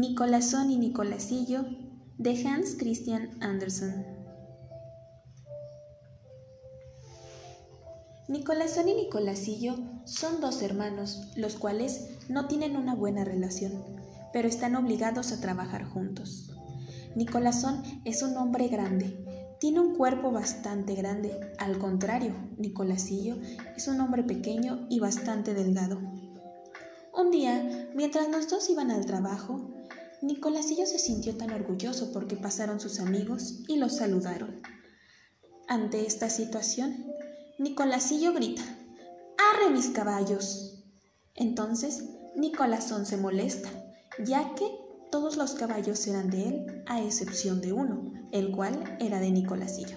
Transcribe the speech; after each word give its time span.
Nicolasón 0.00 0.70
y 0.70 0.78
Nicolasillo 0.78 1.66
de 2.16 2.30
Hans 2.48 2.74
Christian 2.78 3.36
Andersen. 3.42 4.06
Nicolasón 8.26 8.88
y 8.88 8.94
Nicolasillo 8.94 9.76
son 10.06 10.40
dos 10.40 10.62
hermanos, 10.62 11.30
los 11.36 11.56
cuales 11.56 12.16
no 12.30 12.46
tienen 12.46 12.78
una 12.78 12.94
buena 12.94 13.24
relación, 13.24 13.74
pero 14.32 14.48
están 14.48 14.74
obligados 14.74 15.32
a 15.32 15.40
trabajar 15.42 15.84
juntos. 15.84 16.50
Nicolasón 17.14 17.82
es 18.06 18.22
un 18.22 18.38
hombre 18.38 18.68
grande, 18.68 19.22
tiene 19.60 19.80
un 19.80 19.96
cuerpo 19.96 20.32
bastante 20.32 20.94
grande, 20.94 21.38
al 21.58 21.78
contrario, 21.78 22.32
Nicolasillo 22.56 23.36
es 23.76 23.86
un 23.86 24.00
hombre 24.00 24.22
pequeño 24.22 24.86
y 24.88 24.98
bastante 24.98 25.52
delgado. 25.52 26.00
Un 27.12 27.30
día, 27.30 27.90
mientras 27.94 28.30
los 28.30 28.48
dos 28.48 28.70
iban 28.70 28.90
al 28.90 29.04
trabajo, 29.04 29.69
Nicolasillo 30.22 30.84
se 30.84 30.98
sintió 30.98 31.36
tan 31.36 31.50
orgulloso 31.50 32.12
porque 32.12 32.36
pasaron 32.36 32.78
sus 32.78 33.00
amigos 33.00 33.60
y 33.68 33.76
los 33.76 33.96
saludaron. 33.96 34.60
Ante 35.66 36.06
esta 36.06 36.28
situación, 36.28 37.06
Nicolasillo 37.58 38.34
grita, 38.34 38.62
¡Arre 39.52 39.70
mis 39.70 39.88
caballos! 39.88 40.84
Entonces, 41.34 42.04
Nicolasón 42.36 43.06
se 43.06 43.16
molesta, 43.16 43.70
ya 44.24 44.54
que 44.54 44.70
todos 45.10 45.36
los 45.36 45.54
caballos 45.54 46.06
eran 46.06 46.30
de 46.30 46.48
él, 46.48 46.84
a 46.86 47.00
excepción 47.00 47.60
de 47.60 47.72
uno, 47.72 48.12
el 48.30 48.52
cual 48.52 48.96
era 49.00 49.20
de 49.20 49.30
Nicolasillo. 49.30 49.96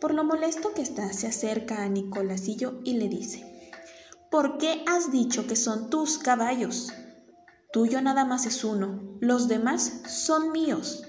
Por 0.00 0.12
lo 0.12 0.22
molesto 0.22 0.74
que 0.74 0.82
está, 0.82 1.12
se 1.12 1.26
acerca 1.26 1.82
a 1.82 1.88
Nicolasillo 1.88 2.80
y 2.84 2.94
le 2.94 3.08
dice, 3.08 3.72
¿Por 4.30 4.58
qué 4.58 4.84
has 4.86 5.10
dicho 5.10 5.46
que 5.46 5.56
son 5.56 5.88
tus 5.88 6.18
caballos? 6.18 6.92
Tuyo 7.72 8.00
nada 8.00 8.24
más 8.24 8.46
es 8.46 8.64
uno, 8.64 9.18
los 9.20 9.48
demás 9.48 10.02
son 10.06 10.52
míos. 10.52 11.04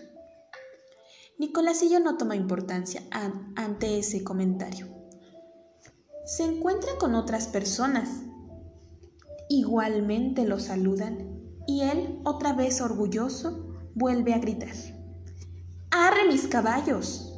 Nicolasillo 1.40 2.00
no 2.00 2.18
toma 2.18 2.36
importancia 2.36 3.04
ante 3.56 4.00
ese 4.00 4.24
comentario. 4.24 4.88
Se 6.26 6.44
encuentra 6.44 6.92
con 7.00 7.16
otras 7.16 7.48
personas. 7.48 8.10
Igualmente 9.50 10.46
lo 10.46 10.60
saludan 10.60 11.38
y 11.68 11.82
él, 11.82 12.20
otra 12.26 12.54
vez 12.54 12.82
orgulloso, 12.82 13.76
vuelve 13.94 14.34
a 14.34 14.40
gritar. 14.40 14.74
¡Arre 15.92 16.28
mis 16.28 16.48
caballos! 16.48 17.34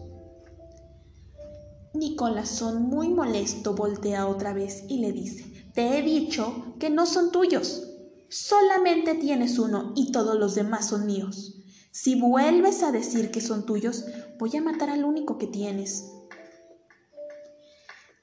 Nicolasón, 1.93 2.83
muy 2.83 3.09
molesto, 3.09 3.73
voltea 3.73 4.27
otra 4.27 4.53
vez 4.53 4.85
y 4.87 4.99
le 4.99 5.11
dice, 5.11 5.71
Te 5.73 5.97
he 5.97 6.01
dicho 6.01 6.75
que 6.79 6.89
no 6.89 7.05
son 7.05 7.31
tuyos. 7.31 7.88
Solamente 8.29 9.15
tienes 9.15 9.57
uno 9.57 9.91
y 9.95 10.11
todos 10.11 10.37
los 10.37 10.53
demás 10.53 10.89
son 10.89 11.07
míos. 11.07 11.55
Si 11.91 12.19
vuelves 12.19 12.83
a 12.83 12.91
decir 12.91 13.31
que 13.31 13.41
son 13.41 13.65
tuyos, 13.65 14.05
voy 14.37 14.55
a 14.55 14.61
matar 14.61 14.91
al 14.91 15.03
único 15.03 15.39
que 15.39 15.47
tienes. 15.47 16.05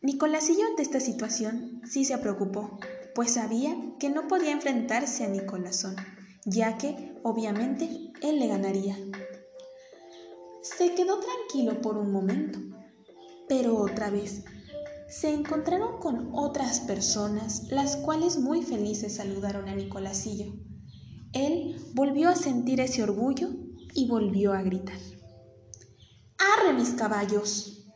Nicolasillo 0.03 0.65
ante 0.69 0.83
esta 0.83 1.01
situación 1.01 1.83
sí 1.85 2.05
se 2.05 2.17
preocupó, 2.19 2.79
pues 3.17 3.33
sabía 3.33 3.77
que 3.99 4.09
no 4.09 4.29
podía 4.29 4.53
enfrentarse 4.53 5.25
a 5.25 5.29
Nicolasón, 5.29 5.97
ya 6.45 6.79
que, 6.79 7.19
obviamente, 7.25 8.13
él 8.23 8.39
le 8.39 8.47
ganaría. 8.47 8.97
Se 10.63 10.95
quedó 10.95 11.19
tranquilo 11.19 11.81
por 11.81 11.99
un 11.99 12.13
momento, 12.13 12.61
pero 13.49 13.77
otra 13.77 14.11
vez 14.11 14.45
se 15.09 15.33
encontraron 15.33 15.99
con 15.99 16.31
otras 16.33 16.81
personas, 16.81 17.71
las 17.71 17.97
cuales 17.97 18.39
muy 18.39 18.63
felices 18.63 19.17
saludaron 19.17 19.69
a 19.69 19.75
Nicolasillo. 19.75 20.53
Él 21.33 21.77
volvió 21.95 22.29
a 22.29 22.35
sentir 22.35 22.81
ese 22.81 23.03
orgullo 23.03 23.51
y 23.95 24.09
volvió 24.09 24.53
a 24.53 24.63
gritar. 24.63 24.99
¡Arre 26.39 26.73
mis 26.73 26.91
caballos! 26.91 27.87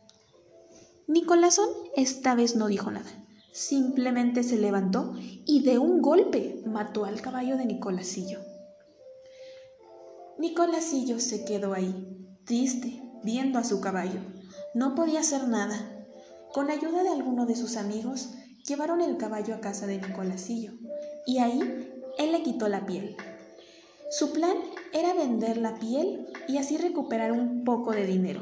Nicolasón 1.07 1.67
esta 1.95 2.35
vez 2.35 2.55
no 2.55 2.67
dijo 2.67 2.89
nada, 2.89 3.09
simplemente 3.51 4.43
se 4.43 4.57
levantó 4.57 5.13
y 5.45 5.63
de 5.63 5.77
un 5.77 6.01
golpe 6.01 6.63
mató 6.65 7.03
al 7.03 7.21
caballo 7.21 7.57
de 7.57 7.65
Nicolasillo. 7.65 8.39
Nicolasillo 10.39 11.19
se 11.19 11.43
quedó 11.43 11.73
ahí, 11.73 12.37
triste, 12.45 13.03
viendo 13.23 13.59
a 13.59 13.63
su 13.63 13.81
caballo. 13.81 14.21
No 14.73 14.95
podía 14.95 15.19
hacer 15.19 15.47
nada, 15.47 16.00
con 16.53 16.69
ayuda 16.69 17.03
de 17.03 17.09
alguno 17.09 17.45
de 17.45 17.55
sus 17.55 17.77
amigos, 17.77 18.33
llevaron 18.67 19.01
el 19.01 19.17
caballo 19.17 19.55
a 19.55 19.61
casa 19.61 19.87
de 19.87 19.99
Nicolasillo 19.99 20.73
y 21.25 21.39
ahí 21.39 21.61
él 22.17 22.31
le 22.31 22.43
quitó 22.43 22.67
la 22.67 22.85
piel. 22.85 23.15
Su 24.09 24.33
plan 24.33 24.57
era 24.93 25.13
vender 25.13 25.57
la 25.57 25.75
piel 25.79 26.27
y 26.47 26.57
así 26.57 26.77
recuperar 26.77 27.31
un 27.31 27.63
poco 27.63 27.91
de 27.91 28.05
dinero. 28.05 28.41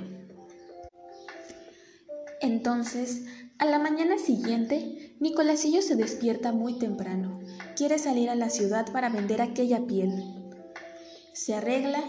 Entonces, 2.41 3.25
a 3.59 3.65
la 3.65 3.77
mañana 3.77 4.17
siguiente, 4.17 5.15
Nicolasillo 5.19 5.81
se 5.81 5.95
despierta 5.95 6.51
muy 6.51 6.79
temprano. 6.79 7.39
Quiere 7.75 7.99
salir 7.99 8.29
a 8.29 8.35
la 8.35 8.49
ciudad 8.49 8.91
para 8.91 9.09
vender 9.09 9.41
aquella 9.41 9.85
piel. 9.85 10.23
Se 11.33 11.53
arregla 11.53 12.01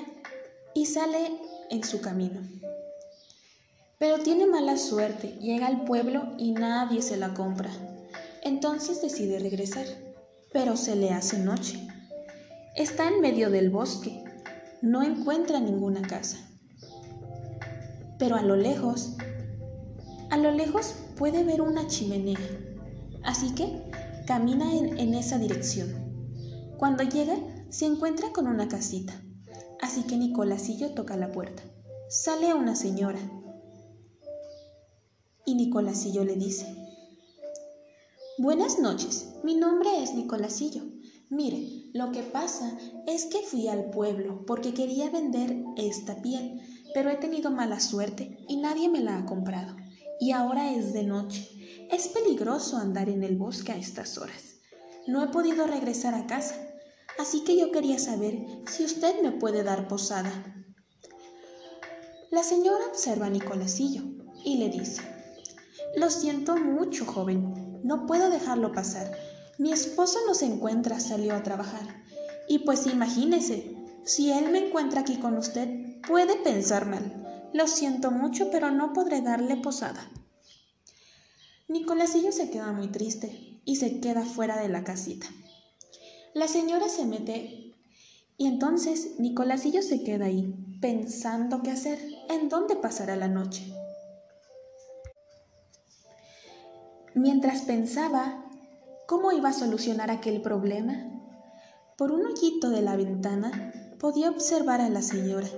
y 0.75 0.87
sale 0.87 1.39
en 1.71 1.85
su 1.85 2.01
camino. 2.01 2.41
Pero 4.01 4.19
tiene 4.21 4.47
mala 4.47 4.79
suerte, 4.79 5.37
llega 5.43 5.67
al 5.67 5.85
pueblo 5.85 6.33
y 6.39 6.53
nadie 6.53 7.03
se 7.03 7.19
la 7.19 7.35
compra. 7.35 7.71
Entonces 8.43 9.03
decide 9.03 9.39
regresar, 9.39 9.85
pero 10.55 10.79
se 10.79 10.97
le 10.97 11.11
hace 11.11 11.39
noche. 11.39 11.87
Está 12.75 13.09
en 13.09 13.21
medio 13.21 13.51
del 13.51 13.69
bosque, 13.69 14.25
no 14.81 15.03
encuentra 15.03 15.61
ninguna 15.61 16.01
casa. 16.01 16.39
Pero 18.19 18.37
a 18.37 18.43
lo 18.43 18.57
lejos, 18.57 19.19
a 20.31 20.39
lo 20.39 20.51
lejos 20.51 20.95
puede 21.19 21.45
ver 21.45 21.61
una 21.61 21.87
chimenea, 21.87 22.39
así 23.23 23.55
que 23.55 23.83
camina 24.27 24.73
en, 24.73 25.13
esa 25.13 25.37
dirección. 25.37 25.93
Cuando 26.79 27.03
llega, 27.03 27.37
se 27.69 27.85
encuentra 27.85 28.33
con 28.33 28.47
una 28.47 28.67
casita, 28.67 29.13
así 29.83 30.05
que 30.05 30.17
Nicolasillo 30.17 30.95
toca 30.95 31.19
la 31.19 31.33
puerta. 31.33 31.63
Sale 32.09 32.55
una 32.55 32.75
señora 32.75 33.21
y 35.45 35.55
Nicolasillo 35.55 36.25
le 36.25 36.37
dice, 36.37 36.67
Buenas 38.39 38.79
noches, 38.79 39.35
mi 39.45 39.55
nombre 39.55 40.03
es 40.03 40.15
Nicolasillo. 40.15 40.83
Mire, 41.29 41.91
lo 41.93 42.11
que 42.11 42.23
pasa 42.23 42.77
es 43.07 43.27
que 43.27 43.43
fui 43.43 43.69
al 43.69 43.91
pueblo 43.91 44.47
porque 44.47 44.73
quería 44.73 45.11
vender 45.11 45.63
esta 45.77 46.23
piel, 46.23 46.61
pero 46.95 47.11
he 47.11 47.17
tenido 47.17 47.51
mala 47.51 47.81
suerte 47.81 48.39
y 48.49 48.57
nadie 48.57 48.89
me 48.89 49.01
la 49.01 49.19
ha 49.19 49.27
comprado. 49.27 49.77
Y 50.19 50.33
ahora 50.33 50.73
es 50.73 50.93
de 50.93 51.05
noche. 51.05 51.49
Es 51.91 52.09
peligroso 52.09 52.79
andar 52.79 53.09
en 53.09 53.23
el 53.23 53.37
bosque 53.37 53.73
a 53.73 53.77
estas 53.77 54.17
horas. 54.17 54.61
No 55.07 55.23
he 55.23 55.29
podido 55.29 55.67
regresar 55.67 56.15
a 56.15 56.27
casa, 56.27 56.57
así 57.19 57.45
que 57.45 57.59
yo 57.59 57.71
quería 57.73 57.99
saber 57.99 58.47
si 58.67 58.85
usted 58.85 59.23
me 59.23 59.33
puede 59.33 59.63
dar 59.63 59.87
posada. 59.87 60.65
La 62.31 62.43
señora 62.43 62.87
observa 62.87 63.27
a 63.27 63.31
Nicolasillo 63.31 64.03
y 64.45 64.57
le 64.59 64.69
dice, 64.69 65.03
lo 65.97 66.11
siento 66.11 66.57
mucho, 66.57 67.05
joven. 67.05 67.81
No 67.83 68.07
puedo 68.07 68.31
dejarlo 68.31 68.73
pasar. 68.73 69.11
Mi 69.59 69.73
esposo 69.73 70.19
no 70.27 70.35
se 70.35 70.47
encuentra, 70.47 71.01
salió 71.01 71.35
a 71.35 71.43
trabajar. 71.43 72.03
Y 72.49 72.61
pues 72.61 72.87
imagínese, 72.87 73.77
si 74.05 74.31
él 74.31 74.51
me 74.51 74.67
encuentra 74.67 75.01
aquí 75.01 75.17
con 75.17 75.37
usted, 75.37 76.01
puede 76.07 76.37
pensar 76.37 76.87
mal. 76.87 77.51
Lo 77.53 77.67
siento 77.67 78.11
mucho, 78.11 78.51
pero 78.51 78.71
no 78.71 78.93
podré 78.93 79.21
darle 79.21 79.57
posada. 79.57 80.09
Nicolasillo 81.69 82.33
se 82.33 82.51
queda 82.51 82.73
muy 82.73 82.89
triste 82.89 83.61
y 83.65 83.77
se 83.77 84.01
queda 84.01 84.25
fuera 84.25 84.61
de 84.61 84.69
la 84.69 84.85
casita. 84.85 85.27
La 86.35 86.49
señora 86.49 86.89
se 86.89 87.07
mete 87.07 87.75
y 88.37 88.47
entonces 88.47 89.19
Nicolasillo 89.19 89.83
se 89.83 90.03
queda 90.03 90.27
ahí, 90.27 90.55
pensando 90.81 91.63
qué 91.63 91.71
hacer, 91.71 91.99
en 92.29 92.49
dónde 92.49 92.77
pasará 92.77 93.17
la 93.17 93.29
noche. 93.29 93.73
Mientras 97.15 97.63
pensaba 97.63 98.45
cómo 99.09 99.33
iba 99.33 99.49
a 99.49 99.53
solucionar 99.53 100.13
aquel 100.13 100.41
problema, 100.43 101.11
por 101.99 102.13
un 102.13 102.25
hoyito 102.25 102.71
de 102.71 102.83
la 102.83 102.95
ventana 102.95 103.73
podía 103.99 104.31
observar 104.31 104.81
a 104.81 104.89
la 104.89 105.03
señora. 105.03 105.49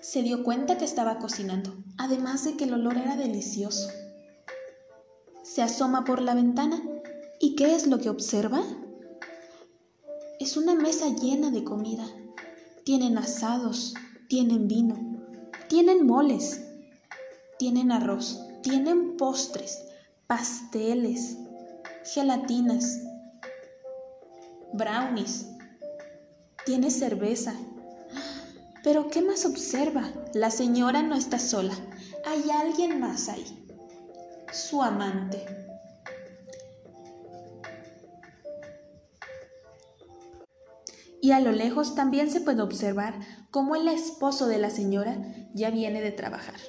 Se 0.00 0.22
dio 0.22 0.42
cuenta 0.42 0.78
que 0.78 0.86
estaba 0.86 1.18
cocinando, 1.18 1.74
además 1.98 2.44
de 2.44 2.56
que 2.56 2.64
el 2.64 2.72
olor 2.72 2.96
era 2.96 3.16
delicioso. 3.16 3.90
Se 5.42 5.60
asoma 5.60 6.04
por 6.04 6.22
la 6.22 6.34
ventana 6.34 6.82
y 7.38 7.54
¿qué 7.54 7.74
es 7.74 7.86
lo 7.86 7.98
que 7.98 8.08
observa? 8.08 8.62
Es 10.40 10.56
una 10.56 10.74
mesa 10.74 11.08
llena 11.08 11.50
de 11.50 11.62
comida. 11.62 12.06
Tienen 12.84 13.18
asados, 13.18 13.92
tienen 14.28 14.66
vino, 14.66 14.96
tienen 15.68 16.06
moles, 16.06 16.62
tienen 17.58 17.92
arroz, 17.92 18.40
tienen 18.62 19.16
postres, 19.18 19.86
pasteles, 20.26 21.36
gelatinas, 22.04 23.00
brownies, 24.72 25.46
tiene 26.64 26.90
cerveza. 26.90 27.54
Pero 28.82 29.08
¿qué 29.08 29.22
más 29.22 29.44
observa? 29.44 30.10
La 30.34 30.50
señora 30.50 31.02
no 31.02 31.14
está 31.16 31.38
sola. 31.38 31.74
Hay 32.24 32.50
alguien 32.50 33.00
más 33.00 33.28
ahí. 33.28 33.66
Su 34.52 34.82
amante. 34.82 35.44
Y 41.20 41.32
a 41.32 41.40
lo 41.40 41.50
lejos 41.50 41.94
también 41.96 42.30
se 42.30 42.40
puede 42.40 42.62
observar 42.62 43.18
cómo 43.50 43.74
el 43.74 43.88
esposo 43.88 44.46
de 44.46 44.58
la 44.58 44.70
señora 44.70 45.16
ya 45.54 45.70
viene 45.70 46.00
de 46.00 46.12
trabajar. 46.12 46.60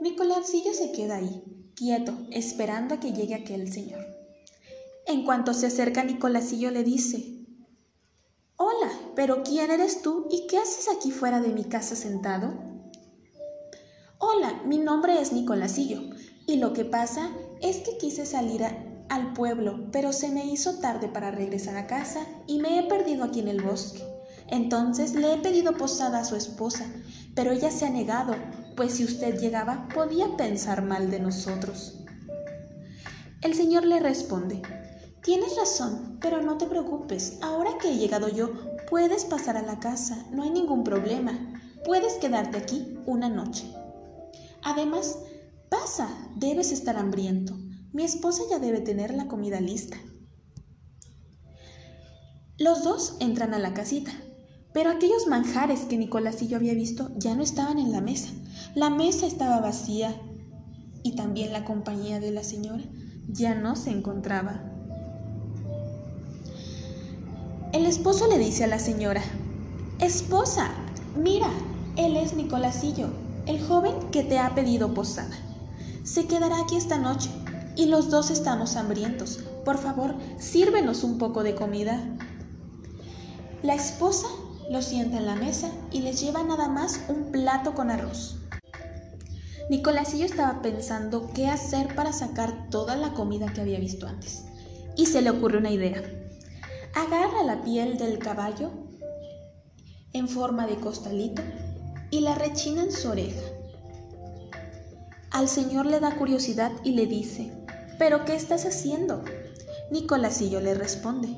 Nicolásilla 0.00 0.72
se 0.74 0.92
queda 0.92 1.16
ahí, 1.16 1.42
quieto, 1.74 2.16
esperando 2.30 2.94
a 2.94 3.00
que 3.00 3.12
llegue 3.12 3.34
aquel 3.34 3.72
señor. 3.72 4.04
En 5.06 5.24
cuanto 5.24 5.54
se 5.54 5.66
acerca 5.66 6.04
Nicolásillo 6.04 6.70
le 6.70 6.84
dice, 6.84 7.42
Hola, 8.56 8.92
pero 9.16 9.42
¿quién 9.42 9.70
eres 9.70 10.02
tú 10.02 10.28
y 10.30 10.46
qué 10.46 10.58
haces 10.58 10.88
aquí 10.88 11.10
fuera 11.10 11.40
de 11.40 11.48
mi 11.48 11.64
casa 11.64 11.96
sentado? 11.96 12.54
Hola, 14.18 14.62
mi 14.64 14.78
nombre 14.78 15.20
es 15.20 15.32
Nicolásillo 15.32 16.00
y 16.46 16.56
lo 16.56 16.72
que 16.72 16.84
pasa 16.84 17.30
es 17.60 17.78
que 17.78 17.98
quise 17.98 18.24
salir 18.24 18.62
al 19.08 19.32
pueblo, 19.32 19.88
pero 19.90 20.12
se 20.12 20.28
me 20.28 20.46
hizo 20.46 20.78
tarde 20.78 21.08
para 21.08 21.32
regresar 21.32 21.76
a 21.76 21.86
casa 21.86 22.24
y 22.46 22.60
me 22.60 22.78
he 22.78 22.84
perdido 22.84 23.24
aquí 23.24 23.40
en 23.40 23.48
el 23.48 23.60
bosque. 23.60 24.02
Entonces 24.48 25.14
le 25.14 25.34
he 25.34 25.38
pedido 25.38 25.72
posada 25.76 26.20
a 26.20 26.24
su 26.24 26.36
esposa, 26.36 26.86
pero 27.34 27.50
ella 27.50 27.70
se 27.70 27.86
ha 27.86 27.90
negado, 27.90 28.34
pues 28.76 28.94
si 28.94 29.04
usted 29.04 29.38
llegaba 29.38 29.88
podía 29.94 30.36
pensar 30.36 30.82
mal 30.82 31.10
de 31.10 31.20
nosotros. 31.20 31.98
El 33.40 33.54
Señor 33.54 33.84
le 33.84 34.00
responde, 34.00 34.62
Tienes 35.22 35.56
razón, 35.56 36.18
pero 36.20 36.42
no 36.42 36.58
te 36.58 36.66
preocupes, 36.66 37.38
ahora 37.42 37.78
que 37.80 37.92
he 37.92 37.96
llegado 37.96 38.28
yo, 38.28 38.50
puedes 38.90 39.24
pasar 39.24 39.56
a 39.56 39.62
la 39.62 39.78
casa, 39.78 40.26
no 40.32 40.42
hay 40.42 40.50
ningún 40.50 40.82
problema, 40.82 41.38
puedes 41.84 42.14
quedarte 42.14 42.58
aquí 42.58 42.98
una 43.06 43.28
noche. 43.28 43.72
Además, 44.62 45.20
pasa, 45.68 46.08
debes 46.34 46.72
estar 46.72 46.96
hambriento, 46.96 47.56
mi 47.92 48.02
esposa 48.02 48.42
ya 48.50 48.58
debe 48.58 48.80
tener 48.80 49.14
la 49.14 49.28
comida 49.28 49.60
lista. 49.60 49.96
Los 52.58 52.82
dos 52.82 53.16
entran 53.20 53.54
a 53.54 53.60
la 53.60 53.74
casita, 53.74 54.12
pero 54.72 54.90
aquellos 54.90 55.26
manjares 55.28 55.80
que 55.82 55.98
Nicolás 55.98 56.42
y 56.42 56.48
yo 56.48 56.56
había 56.56 56.74
visto 56.74 57.10
ya 57.16 57.34
no 57.34 57.42
estaban 57.42 57.78
en 57.78 57.92
la 57.92 58.00
mesa. 58.00 58.30
La 58.74 58.88
mesa 58.88 59.26
estaba 59.26 59.60
vacía 59.60 60.18
y 61.02 61.14
también 61.14 61.52
la 61.52 61.62
compañía 61.62 62.20
de 62.20 62.30
la 62.30 62.42
señora 62.42 62.82
ya 63.28 63.54
no 63.54 63.76
se 63.76 63.90
encontraba. 63.90 64.62
El 67.74 67.84
esposo 67.84 68.28
le 68.28 68.38
dice 68.38 68.64
a 68.64 68.68
la 68.68 68.78
señora, 68.78 69.22
Esposa, 69.98 70.70
mira, 71.22 71.48
él 71.96 72.16
es 72.16 72.32
Nicolásillo, 72.32 73.08
el 73.44 73.62
joven 73.62 73.94
que 74.10 74.24
te 74.24 74.38
ha 74.38 74.54
pedido 74.54 74.94
posada. 74.94 75.36
Se 76.02 76.26
quedará 76.26 76.62
aquí 76.62 76.76
esta 76.76 76.96
noche 76.96 77.28
y 77.76 77.86
los 77.86 78.08
dos 78.08 78.30
estamos 78.30 78.76
hambrientos. 78.76 79.40
Por 79.66 79.76
favor, 79.76 80.14
sírvenos 80.38 81.04
un 81.04 81.18
poco 81.18 81.42
de 81.42 81.54
comida. 81.54 82.16
La 83.62 83.74
esposa 83.74 84.28
lo 84.70 84.80
sienta 84.80 85.18
en 85.18 85.26
la 85.26 85.36
mesa 85.36 85.70
y 85.90 86.00
les 86.00 86.22
lleva 86.22 86.42
nada 86.42 86.68
más 86.68 87.00
un 87.08 87.32
plato 87.32 87.74
con 87.74 87.90
arroz. 87.90 88.41
Nicolásillo 89.72 90.26
estaba 90.26 90.60
pensando 90.60 91.30
qué 91.34 91.46
hacer 91.46 91.94
para 91.94 92.12
sacar 92.12 92.68
toda 92.68 92.94
la 92.94 93.14
comida 93.14 93.54
que 93.54 93.62
había 93.62 93.78
visto 93.80 94.06
antes. 94.06 94.44
Y 94.96 95.06
se 95.06 95.22
le 95.22 95.30
ocurre 95.30 95.56
una 95.56 95.70
idea. 95.70 96.02
Agarra 96.94 97.42
la 97.42 97.62
piel 97.62 97.96
del 97.96 98.18
caballo 98.18 98.70
en 100.12 100.28
forma 100.28 100.66
de 100.66 100.76
costalito 100.76 101.40
y 102.10 102.20
la 102.20 102.34
rechina 102.34 102.82
en 102.82 102.92
su 102.92 103.08
oreja. 103.08 103.40
Al 105.30 105.48
señor 105.48 105.86
le 105.86 106.00
da 106.00 106.16
curiosidad 106.16 106.72
y 106.84 106.90
le 106.90 107.06
dice, 107.06 107.50
¿pero 107.98 108.26
qué 108.26 108.34
estás 108.34 108.66
haciendo? 108.66 109.24
Nicolásillo 109.90 110.60
le 110.60 110.74
responde, 110.74 111.34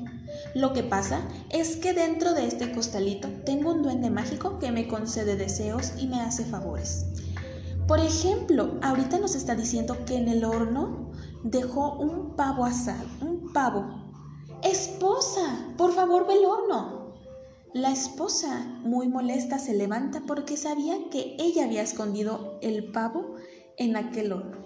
lo 0.53 0.73
que 0.73 0.83
pasa 0.83 1.21
es 1.51 1.77
que 1.77 1.93
dentro 1.93 2.33
de 2.33 2.47
este 2.47 2.73
costalito 2.73 3.29
tengo 3.45 3.71
un 3.71 3.81
duende 3.81 4.09
mágico 4.09 4.59
que 4.59 4.73
me 4.73 4.89
concede 4.89 5.37
deseos 5.37 5.93
y 5.97 6.07
me 6.07 6.19
hace 6.19 6.43
favores. 6.43 7.05
Por 7.87 7.99
ejemplo, 7.99 8.79
ahorita 8.81 9.19
nos 9.19 9.35
está 9.35 9.55
diciendo 9.55 9.95
que 10.05 10.15
en 10.15 10.27
el 10.27 10.43
horno 10.43 11.11
dejó 11.43 11.93
un 11.97 12.35
pavo 12.35 12.65
asado, 12.65 13.07
un 13.21 13.53
pavo. 13.53 13.85
Esposa, 14.63 15.73
por 15.77 15.93
favor, 15.93 16.25
ve 16.27 16.33
el 16.33 16.45
horno. 16.45 17.13
La 17.73 17.91
esposa, 17.91 18.65
muy 18.83 19.07
molesta, 19.07 19.59
se 19.59 19.75
levanta 19.75 20.23
porque 20.25 20.57
sabía 20.57 20.95
que 21.11 21.35
ella 21.39 21.65
había 21.65 21.83
escondido 21.83 22.57
el 22.61 22.91
pavo 22.91 23.35
en 23.77 23.97
aquel 23.97 24.31
horno 24.31 24.65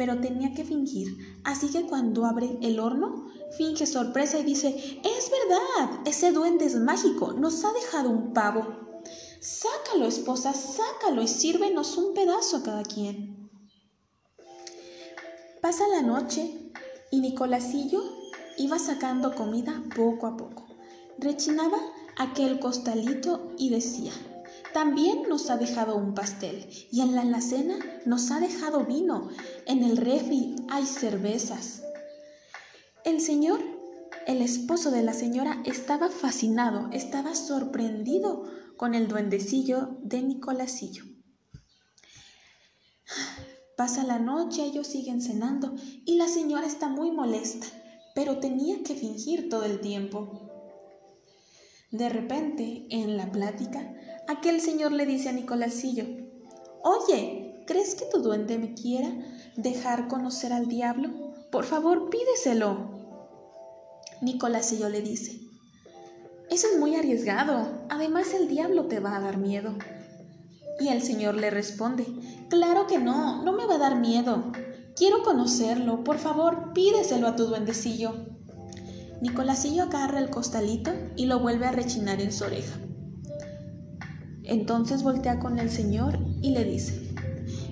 pero 0.00 0.18
tenía 0.18 0.54
que 0.54 0.64
fingir. 0.64 1.40
Así 1.44 1.68
que 1.68 1.82
cuando 1.82 2.24
abre 2.24 2.56
el 2.62 2.80
horno, 2.80 3.26
finge 3.58 3.84
sorpresa 3.84 4.38
y 4.38 4.44
dice, 4.44 4.68
es 5.04 5.30
verdad, 5.30 6.00
ese 6.06 6.32
duende 6.32 6.64
es 6.64 6.76
mágico, 6.76 7.34
nos 7.34 7.62
ha 7.66 7.72
dejado 7.74 8.08
un 8.08 8.32
pavo. 8.32 8.89
Sácalo, 9.40 10.04
esposa, 10.06 10.52
sácalo 10.52 11.22
y 11.22 11.28
sírvenos 11.28 11.96
un 11.96 12.12
pedazo 12.12 12.58
a 12.58 12.62
cada 12.62 12.82
quien. 12.82 13.48
Pasa 15.62 15.88
la 15.88 16.02
noche 16.02 16.70
y 17.10 17.20
Nicolásillo 17.20 18.02
iba 18.58 18.78
sacando 18.78 19.34
comida 19.34 19.82
poco 19.96 20.26
a 20.26 20.36
poco. 20.36 20.66
Rechinaba 21.16 21.78
aquel 22.18 22.60
costalito 22.60 23.54
y 23.56 23.70
decía, 23.70 24.12
también 24.74 25.22
nos 25.26 25.48
ha 25.48 25.56
dejado 25.56 25.96
un 25.96 26.12
pastel 26.12 26.68
y 26.92 27.00
en 27.00 27.14
la 27.14 27.22
alacena 27.22 27.78
nos 28.04 28.30
ha 28.30 28.40
dejado 28.40 28.84
vino. 28.84 29.30
En 29.64 29.82
el 29.84 29.96
refri 29.96 30.56
hay 30.68 30.84
cervezas. 30.84 31.82
El 33.06 33.22
señor, 33.22 33.62
el 34.26 34.42
esposo 34.42 34.90
de 34.90 35.02
la 35.02 35.14
señora, 35.14 35.62
estaba 35.64 36.10
fascinado, 36.10 36.90
estaba 36.92 37.34
sorprendido 37.34 38.59
con 38.80 38.94
el 38.94 39.08
duendecillo 39.08 39.98
de 40.00 40.22
Nicolásillo. 40.22 41.04
Pasa 43.76 44.04
la 44.04 44.18
noche, 44.18 44.64
ellos 44.64 44.86
siguen 44.86 45.20
cenando 45.20 45.74
y 46.06 46.16
la 46.16 46.26
señora 46.28 46.66
está 46.66 46.88
muy 46.88 47.10
molesta, 47.10 47.66
pero 48.14 48.38
tenía 48.38 48.82
que 48.82 48.94
fingir 48.94 49.50
todo 49.50 49.64
el 49.64 49.82
tiempo. 49.82 50.30
De 51.90 52.08
repente, 52.08 52.86
en 52.88 53.18
la 53.18 53.30
plática, 53.30 53.94
aquel 54.26 54.62
señor 54.62 54.92
le 54.92 55.04
dice 55.04 55.28
a 55.28 55.32
Nicolásillo, 55.32 56.06
Oye, 56.82 57.62
¿crees 57.66 57.94
que 57.94 58.06
tu 58.06 58.22
duende 58.22 58.56
me 58.56 58.72
quiera 58.72 59.12
dejar 59.56 60.08
conocer 60.08 60.54
al 60.54 60.68
diablo? 60.68 61.34
Por 61.52 61.66
favor, 61.66 62.08
pídeselo. 62.08 63.28
Nicolásillo 64.22 64.88
le 64.88 65.02
dice, 65.02 65.49
Eso 66.50 66.66
es 66.72 66.80
muy 66.80 66.96
arriesgado, 66.96 67.86
además 67.88 68.34
el 68.34 68.48
diablo 68.48 68.86
te 68.86 68.98
va 68.98 69.16
a 69.16 69.20
dar 69.20 69.38
miedo. 69.38 69.74
Y 70.80 70.88
el 70.88 71.00
señor 71.00 71.36
le 71.36 71.48
responde, 71.50 72.04
Claro 72.48 72.88
que 72.88 72.98
no, 72.98 73.44
no 73.44 73.52
me 73.52 73.66
va 73.66 73.76
a 73.76 73.78
dar 73.78 74.00
miedo. 74.00 74.50
Quiero 74.96 75.22
conocerlo, 75.22 76.02
por 76.02 76.18
favor, 76.18 76.72
pídeselo 76.72 77.28
a 77.28 77.36
tu 77.36 77.46
duendecillo. 77.46 78.26
Nicolásillo 79.20 79.84
agarra 79.84 80.18
el 80.18 80.30
costalito 80.30 80.90
y 81.14 81.26
lo 81.26 81.38
vuelve 81.38 81.66
a 81.66 81.72
rechinar 81.72 82.20
en 82.20 82.32
su 82.32 82.44
oreja. 82.44 82.76
Entonces 84.42 85.04
voltea 85.04 85.38
con 85.38 85.60
el 85.60 85.70
señor 85.70 86.18
y 86.42 86.50
le 86.50 86.64
dice, 86.64 87.14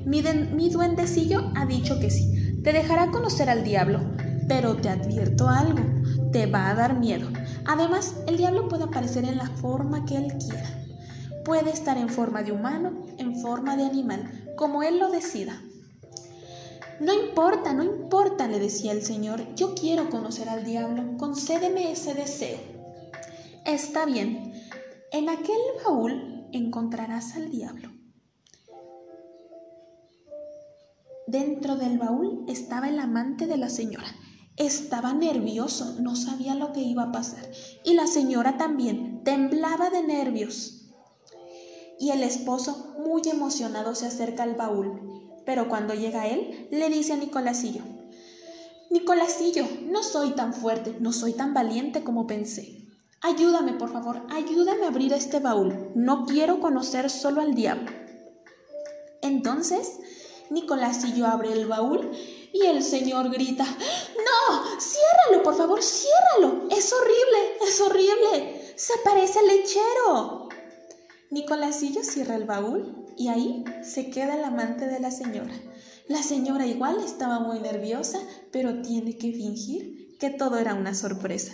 mi, 0.05 0.71
duendecillo 0.71 1.51
ha 1.57 1.67
dicho 1.67 1.99
que 1.99 2.11
sí, 2.11 2.61
te 2.63 2.73
dejará 2.73 3.11
conocer 3.11 3.51
al 3.51 3.65
diablo, 3.65 4.01
pero 4.47 4.77
te 4.77 4.89
advierto 4.89 5.49
algo, 5.49 5.81
te 6.31 6.47
va 6.47 6.71
a 6.71 6.75
dar 6.75 6.99
miedo. 6.99 7.29
Además, 7.69 8.17
el 8.27 8.39
diablo 8.39 8.67
puede 8.67 8.85
aparecer 8.85 9.27
en 9.27 9.37
la 9.37 9.47
forma 9.47 10.07
que 10.07 10.17
él 10.17 10.33
quiera. 10.39 10.87
Puede 11.45 11.69
estar 11.71 11.99
en 11.99 12.09
forma 12.09 12.43
de 12.43 12.51
humano, 12.51 13.05
en 13.19 13.37
forma 13.43 13.77
de 13.77 13.85
animal, 13.85 14.55
como 14.57 14.83
él 14.83 14.99
lo 14.99 15.11
decida. 15.11 15.61
No 16.99 17.13
importa, 17.13 17.75
no 17.75 17.85
importa, 17.85 18.49
le 18.49 18.59
decía 18.59 18.93
el 18.93 19.03
Señor, 19.03 19.55
yo 19.55 19.75
quiero 19.75 20.09
conocer 20.09 20.49
al 20.49 20.65
diablo, 20.65 21.19
concédeme 21.19 21.93
ese 21.93 22.15
deseo. 22.15 22.59
Está 23.67 24.07
bien, 24.07 24.55
en 25.13 25.29
aquel 25.29 25.61
baúl 25.85 26.49
encontrarás 26.53 27.37
al 27.37 27.51
diablo. 27.51 27.91
Dentro 31.27 31.77
del 31.77 31.99
baúl 31.99 32.47
estaba 32.49 32.89
el 32.89 32.99
amante 32.99 33.47
de 33.47 33.59
la 33.59 33.69
señora. 33.69 34.09
Estaba 34.59 35.13
nervioso, 35.13 35.97
no 36.01 36.17
sabía 36.17 36.55
lo 36.55 36.73
que 36.73 36.81
iba 36.81 37.05
a 37.05 37.13
pasar. 37.13 37.51
Y 37.85 37.95
la 37.95 38.07
señora 38.07 38.59
también 38.59 39.23
temblaba 39.25 39.91
de 39.91 40.03
nervios. 40.03 40.89
Y 42.01 42.11
el 42.11 42.23
esposo, 42.23 42.95
muy 43.05 43.23
emocionado, 43.29 43.95
se 43.95 44.07
acerca 44.07 44.43
al 44.43 44.55
baúl 44.55 45.19
pero 45.49 45.67
cuando 45.67 45.95
llega 45.95 46.27
él, 46.27 46.69
le 46.71 46.91
dice 46.91 47.15
a 47.15 47.17
Nicolásillo, 47.17 47.81
Nicolásillo, 48.91 49.65
no 49.87 50.03
soy 50.03 50.33
tan 50.33 50.53
fuerte, 50.53 50.99
no 51.01 51.11
soy 51.11 51.33
tan 51.33 51.55
valiente 51.55 52.05
como 52.05 52.27
pensé. 52.27 52.87
Ayúdame, 53.23 53.73
por 53.73 53.91
favor, 53.91 54.21
ayúdame 54.29 54.85
a 54.85 54.89
abrir 54.89 55.15
este 55.15 55.41
baúl. 55.41 55.91
No 55.95 56.27
quiero 56.27 56.61
conocer 56.61 57.09
solo 57.09 57.41
al 57.41 57.55
diablo. 57.55 57.91
Entonces, 59.23 60.01
Nicolás 60.51 61.15
yo 61.15 61.27
abre 61.27 61.51
el 61.51 61.67
baúl 61.67 62.11
y 62.53 62.67
el 62.67 62.83
Señor 62.83 63.31
grita, 63.31 63.65
no, 63.65 64.81
ciérralo, 64.81 65.43
por 65.43 65.57
favor, 65.57 65.83
ciérralo. 65.83 66.69
Es 66.71 66.93
horrible, 66.93 67.59
es 67.67 67.81
horrible. 67.81 68.75
Se 68.77 68.93
aparece 68.95 69.41
el 69.41 69.47
lechero. 69.49 70.49
Nicolásillo 71.31 72.03
cierra 72.03 72.37
el 72.37 72.45
baúl 72.45 73.07
y 73.17 73.29
ahí 73.29 73.65
se 73.83 74.11
queda 74.11 74.37
el 74.37 74.45
amante 74.45 74.87
de 74.87 75.01
la 75.01 75.11
señora. 75.11 75.55
La 76.09 76.23
señora 76.23 76.67
igual 76.67 77.01
estaba 77.05 77.41
muy 77.41 77.61
nerviosa, 77.61 78.19
pero 78.51 78.81
tiene 78.81 79.19
que 79.19 79.33
fingir 79.33 80.17
que 80.19 80.31
todo 80.31 80.57
era 80.59 80.75
una 80.75 80.95
sorpresa. 80.95 81.53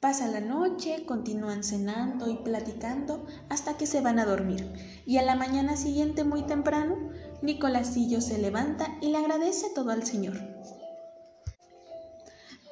Pasa 0.00 0.26
la 0.26 0.40
noche, 0.40 1.04
continúan 1.06 1.62
cenando 1.62 2.28
y 2.28 2.36
platicando 2.36 3.24
hasta 3.48 3.76
que 3.76 3.86
se 3.86 4.00
van 4.00 4.18
a 4.18 4.24
dormir. 4.24 4.72
Y 5.06 5.18
a 5.18 5.22
la 5.22 5.36
mañana 5.36 5.76
siguiente, 5.76 6.24
muy 6.24 6.42
temprano, 6.42 6.96
Nicolásillo 7.42 8.20
se 8.20 8.38
levanta 8.38 8.96
y 9.00 9.08
le 9.08 9.18
agradece 9.18 9.68
todo 9.74 9.90
al 9.90 10.06
Señor. 10.06 10.40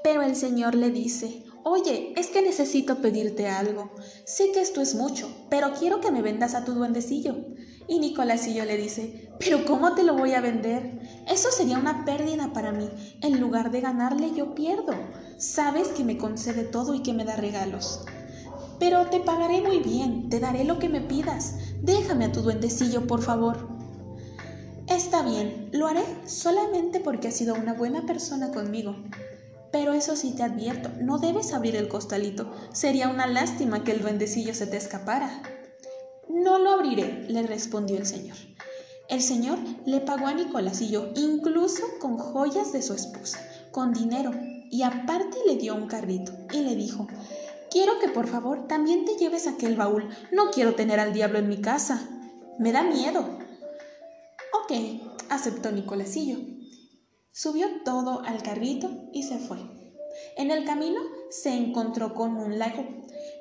Pero 0.03 0.23
el 0.23 0.35
Señor 0.35 0.75
le 0.75 0.91
dice, 0.91 1.45
Oye, 1.63 2.15
es 2.17 2.29
que 2.29 2.41
necesito 2.41 3.03
pedirte 3.03 3.47
algo. 3.47 3.91
Sé 4.25 4.51
que 4.51 4.63
esto 4.63 4.81
es 4.81 4.95
mucho, 4.95 5.29
pero 5.51 5.73
quiero 5.79 6.01
que 6.01 6.11
me 6.11 6.23
vendas 6.23 6.55
a 6.55 6.65
tu 6.65 6.73
duendecillo. 6.73 7.37
Y 7.87 7.99
Nicolásillo 7.99 8.65
le 8.65 8.79
dice, 8.79 9.31
pero 9.39 9.67
¿cómo 9.67 9.95
te 9.95 10.03
lo 10.03 10.15
voy 10.17 10.33
a 10.33 10.41
vender? 10.41 11.01
Eso 11.29 11.51
sería 11.51 11.79
una 11.79 12.07
pérdida 12.07 12.53
para 12.55 12.73
mí. 12.73 12.89
En 13.21 13.41
lugar 13.41 13.71
de 13.71 13.83
ganarle, 13.83 14.33
yo 14.35 14.55
pierdo. 14.55 14.95
Sabes 15.37 15.89
que 15.89 16.05
me 16.05 16.17
concede 16.17 16.63
todo 16.65 16.95
y 16.95 17.03
que 17.03 17.13
me 17.13 17.25
da 17.25 17.37
regalos. 17.37 18.05
Pero 18.79 19.07
te 19.07 19.21
pagaré 19.21 19.61
muy 19.61 19.81
bien, 19.81 20.31
te 20.31 20.41
daré 20.41 20.65
lo 20.65 20.79
que 20.79 20.89
me 20.89 21.03
pidas. 21.03 21.57
Déjame 21.83 22.27
a 22.27 22.33
tu 22.33 22.41
duendecillo, 22.41 23.07
por 23.07 23.21
favor. 23.21 23.80
Está 24.91 25.23
bien, 25.23 25.69
lo 25.71 25.87
haré 25.87 26.05
solamente 26.27 26.99
porque 26.99 27.29
has 27.29 27.37
sido 27.37 27.55
una 27.55 27.75
buena 27.75 28.07
persona 28.07 28.51
conmigo. 28.51 28.97
Pero 29.71 29.93
eso 29.93 30.17
sí 30.17 30.33
te 30.33 30.43
advierto, 30.43 30.91
no 31.01 31.19
debes 31.19 31.53
abrir 31.53 31.77
el 31.77 31.87
costalito. 31.87 32.51
Sería 32.73 33.09
una 33.09 33.29
lástima 33.29 33.85
que 33.85 33.93
el 33.93 34.03
duendecillo 34.03 34.53
se 34.53 34.67
te 34.67 34.77
escapara. 34.77 35.43
No 36.29 36.59
lo 36.59 36.73
abriré, 36.73 37.25
le 37.29 37.45
respondió 37.45 37.99
el 37.99 38.07
señor. 38.07 38.37
El 39.09 39.23
señor 39.23 39.61
le 39.87 40.01
pagó 40.01 40.27
a 40.27 40.35
Nicolásillo 40.35 41.13
incluso 41.15 41.85
con 42.01 42.19
joyas 42.19 42.73
de 42.73 42.83
su 42.83 42.93
esposa, 42.93 43.39
con 43.71 43.93
dinero, 43.93 44.33
y 44.73 44.83
aparte 44.83 45.39
le 45.47 45.55
dio 45.57 45.77
un 45.77 45.87
carrito 45.87 46.33
y 46.53 46.63
le 46.63 46.75
dijo, 46.75 47.07
quiero 47.71 48.01
que 48.01 48.09
por 48.09 48.27
favor 48.27 48.67
también 48.67 49.05
te 49.05 49.15
lleves 49.15 49.47
aquel 49.47 49.77
baúl, 49.77 50.09
no 50.33 50.51
quiero 50.51 50.75
tener 50.75 50.99
al 50.99 51.13
diablo 51.13 51.39
en 51.39 51.49
mi 51.49 51.61
casa, 51.61 52.09
me 52.59 52.73
da 52.73 52.83
miedo. 52.83 53.40
Aceptó 55.31 55.73
Nicolásillo. 55.73 56.39
Subió 57.33 57.67
todo 57.85 58.21
al 58.21 58.41
carrito 58.41 58.89
y 59.13 59.25
se 59.25 59.39
fue. 59.39 59.59
En 60.37 60.53
el 60.53 60.65
camino 60.65 61.01
se 61.29 61.55
encontró 61.55 62.15
con 62.15 62.37
un 62.37 62.57
lago. 62.61 62.85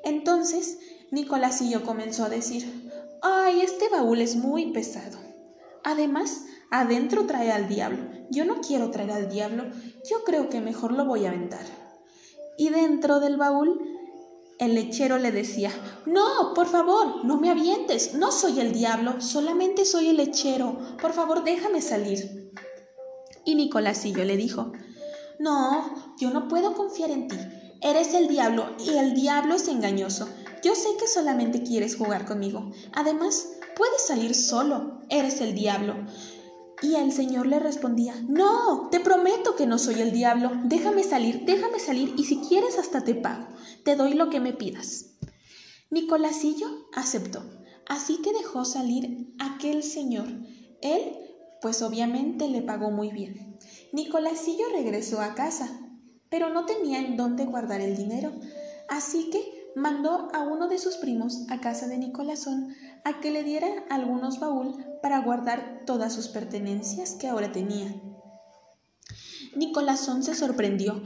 Entonces 0.02 0.78
Nicolásillo 1.12 1.84
comenzó 1.84 2.24
a 2.24 2.30
decir, 2.30 2.90
¡ay, 3.22 3.60
este 3.60 3.88
baúl 3.90 4.20
es 4.20 4.34
muy 4.34 4.72
pesado! 4.72 5.18
Además, 5.84 6.46
adentro 6.72 7.26
trae 7.26 7.52
al 7.52 7.68
diablo. 7.68 8.08
Yo 8.30 8.44
no 8.44 8.60
quiero 8.60 8.90
traer 8.90 9.12
al 9.12 9.28
diablo, 9.28 9.66
yo 10.08 10.24
creo 10.24 10.48
que 10.48 10.60
mejor 10.60 10.92
lo 10.92 11.04
voy 11.04 11.26
a 11.26 11.28
aventar. 11.28 11.64
Y 12.58 12.70
dentro 12.70 13.20
del 13.20 13.36
baúl, 13.36 13.89
el 14.60 14.74
lechero 14.74 15.16
le 15.16 15.32
decía, 15.32 15.72
no, 16.04 16.52
por 16.54 16.68
favor, 16.68 17.24
no 17.24 17.38
me 17.38 17.50
avientes, 17.50 18.12
no 18.14 18.30
soy 18.30 18.60
el 18.60 18.72
diablo, 18.72 19.20
solamente 19.22 19.86
soy 19.86 20.10
el 20.10 20.18
lechero, 20.18 20.78
por 21.00 21.14
favor 21.14 21.42
déjame 21.44 21.80
salir. 21.80 22.52
Y 23.46 23.54
Nicolásillo 23.54 24.22
le 24.22 24.36
dijo, 24.36 24.72
No, 25.38 26.14
yo 26.18 26.30
no 26.30 26.46
puedo 26.46 26.74
confiar 26.74 27.10
en 27.10 27.28
ti. 27.28 27.36
Eres 27.80 28.12
el 28.12 28.28
diablo 28.28 28.76
y 28.78 28.98
el 28.98 29.14
diablo 29.14 29.54
es 29.54 29.66
engañoso. 29.66 30.28
Yo 30.62 30.74
sé 30.74 30.90
que 30.98 31.08
solamente 31.08 31.62
quieres 31.62 31.96
jugar 31.96 32.26
conmigo. 32.26 32.70
Además, 32.92 33.48
puedes 33.74 34.06
salir 34.06 34.34
solo. 34.34 35.00
Eres 35.08 35.40
el 35.40 35.54
diablo. 35.54 35.94
Y 36.82 36.94
el 36.94 37.12
Señor 37.12 37.46
le 37.46 37.58
respondía, 37.58 38.14
No, 38.28 38.88
te 38.90 39.00
prometo 39.00 39.54
que 39.56 39.66
no 39.66 39.78
soy 39.78 40.00
el 40.00 40.12
diablo. 40.12 40.50
Déjame 40.64 41.02
salir, 41.02 41.44
déjame 41.44 41.78
salir 41.78 42.14
y 42.16 42.24
si 42.24 42.38
quieres 42.40 42.78
hasta 42.78 43.02
te 43.02 43.14
pago. 43.14 43.48
Te 43.84 43.96
doy 43.96 44.14
lo 44.14 44.30
que 44.30 44.40
me 44.40 44.52
pidas. 44.52 45.16
Nicolásillo 45.90 46.68
aceptó. 46.94 47.42
Así 47.86 48.22
que 48.22 48.32
dejó 48.32 48.64
salir 48.64 49.34
aquel 49.38 49.82
señor. 49.82 50.28
Él 50.80 51.16
pues 51.60 51.82
obviamente 51.82 52.48
le 52.48 52.62
pagó 52.62 52.90
muy 52.90 53.10
bien. 53.10 53.58
Nicolásillo 53.92 54.64
regresó 54.72 55.20
a 55.20 55.34
casa, 55.34 55.68
pero 56.28 56.50
no 56.50 56.64
tenía 56.64 57.00
en 57.00 57.16
dónde 57.16 57.44
guardar 57.44 57.80
el 57.80 57.96
dinero, 57.96 58.32
así 58.88 59.30
que 59.30 59.72
mandó 59.76 60.28
a 60.32 60.40
uno 60.42 60.68
de 60.68 60.78
sus 60.78 60.96
primos 60.96 61.46
a 61.50 61.60
casa 61.60 61.86
de 61.86 61.98
Nicolásón 61.98 62.74
a 63.04 63.20
que 63.20 63.30
le 63.30 63.42
diera 63.44 63.68
algunos 63.88 64.40
baúl 64.40 64.84
para 65.02 65.20
guardar 65.20 65.82
todas 65.86 66.12
sus 66.12 66.28
pertenencias 66.28 67.12
que 67.12 67.28
ahora 67.28 67.52
tenía. 67.52 67.94
Nicolásón 69.56 70.22
se 70.22 70.34
sorprendió 70.34 71.02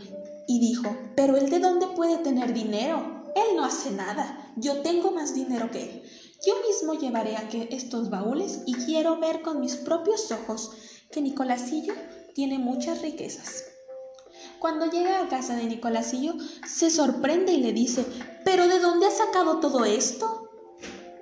y 0.46 0.60
dijo, 0.60 0.96
pero 1.16 1.36
él 1.36 1.50
de 1.50 1.60
dónde 1.60 1.86
puede 1.88 2.18
tener 2.18 2.52
dinero? 2.52 3.32
Él 3.34 3.56
no 3.56 3.64
hace 3.64 3.90
nada, 3.90 4.52
yo 4.56 4.82
tengo 4.82 5.10
más 5.10 5.34
dinero 5.34 5.70
que 5.70 5.82
él. 5.82 6.02
Yo 6.46 6.54
mismo 6.68 6.94
llevaré 6.94 7.36
aquí 7.36 7.66
estos 7.70 8.10
baúles 8.10 8.60
y 8.66 8.74
quiero 8.74 9.18
ver 9.18 9.42
con 9.42 9.60
mis 9.60 9.76
propios 9.76 10.30
ojos 10.30 10.72
que 11.10 11.22
Nicolásillo 11.22 11.94
tiene 12.34 12.58
muchas 12.58 13.00
riquezas. 13.00 13.64
Cuando 14.58 14.90
llega 14.90 15.20
a 15.20 15.28
casa 15.28 15.56
de 15.56 15.64
Nicolásillo, 15.64 16.34
se 16.66 16.90
sorprende 16.90 17.52
y 17.52 17.58
le 17.58 17.72
dice, 17.72 18.04
¿pero 18.44 18.68
de 18.68 18.78
dónde 18.78 19.06
has 19.06 19.16
sacado 19.16 19.60
todo 19.60 19.84
esto? 19.84 20.43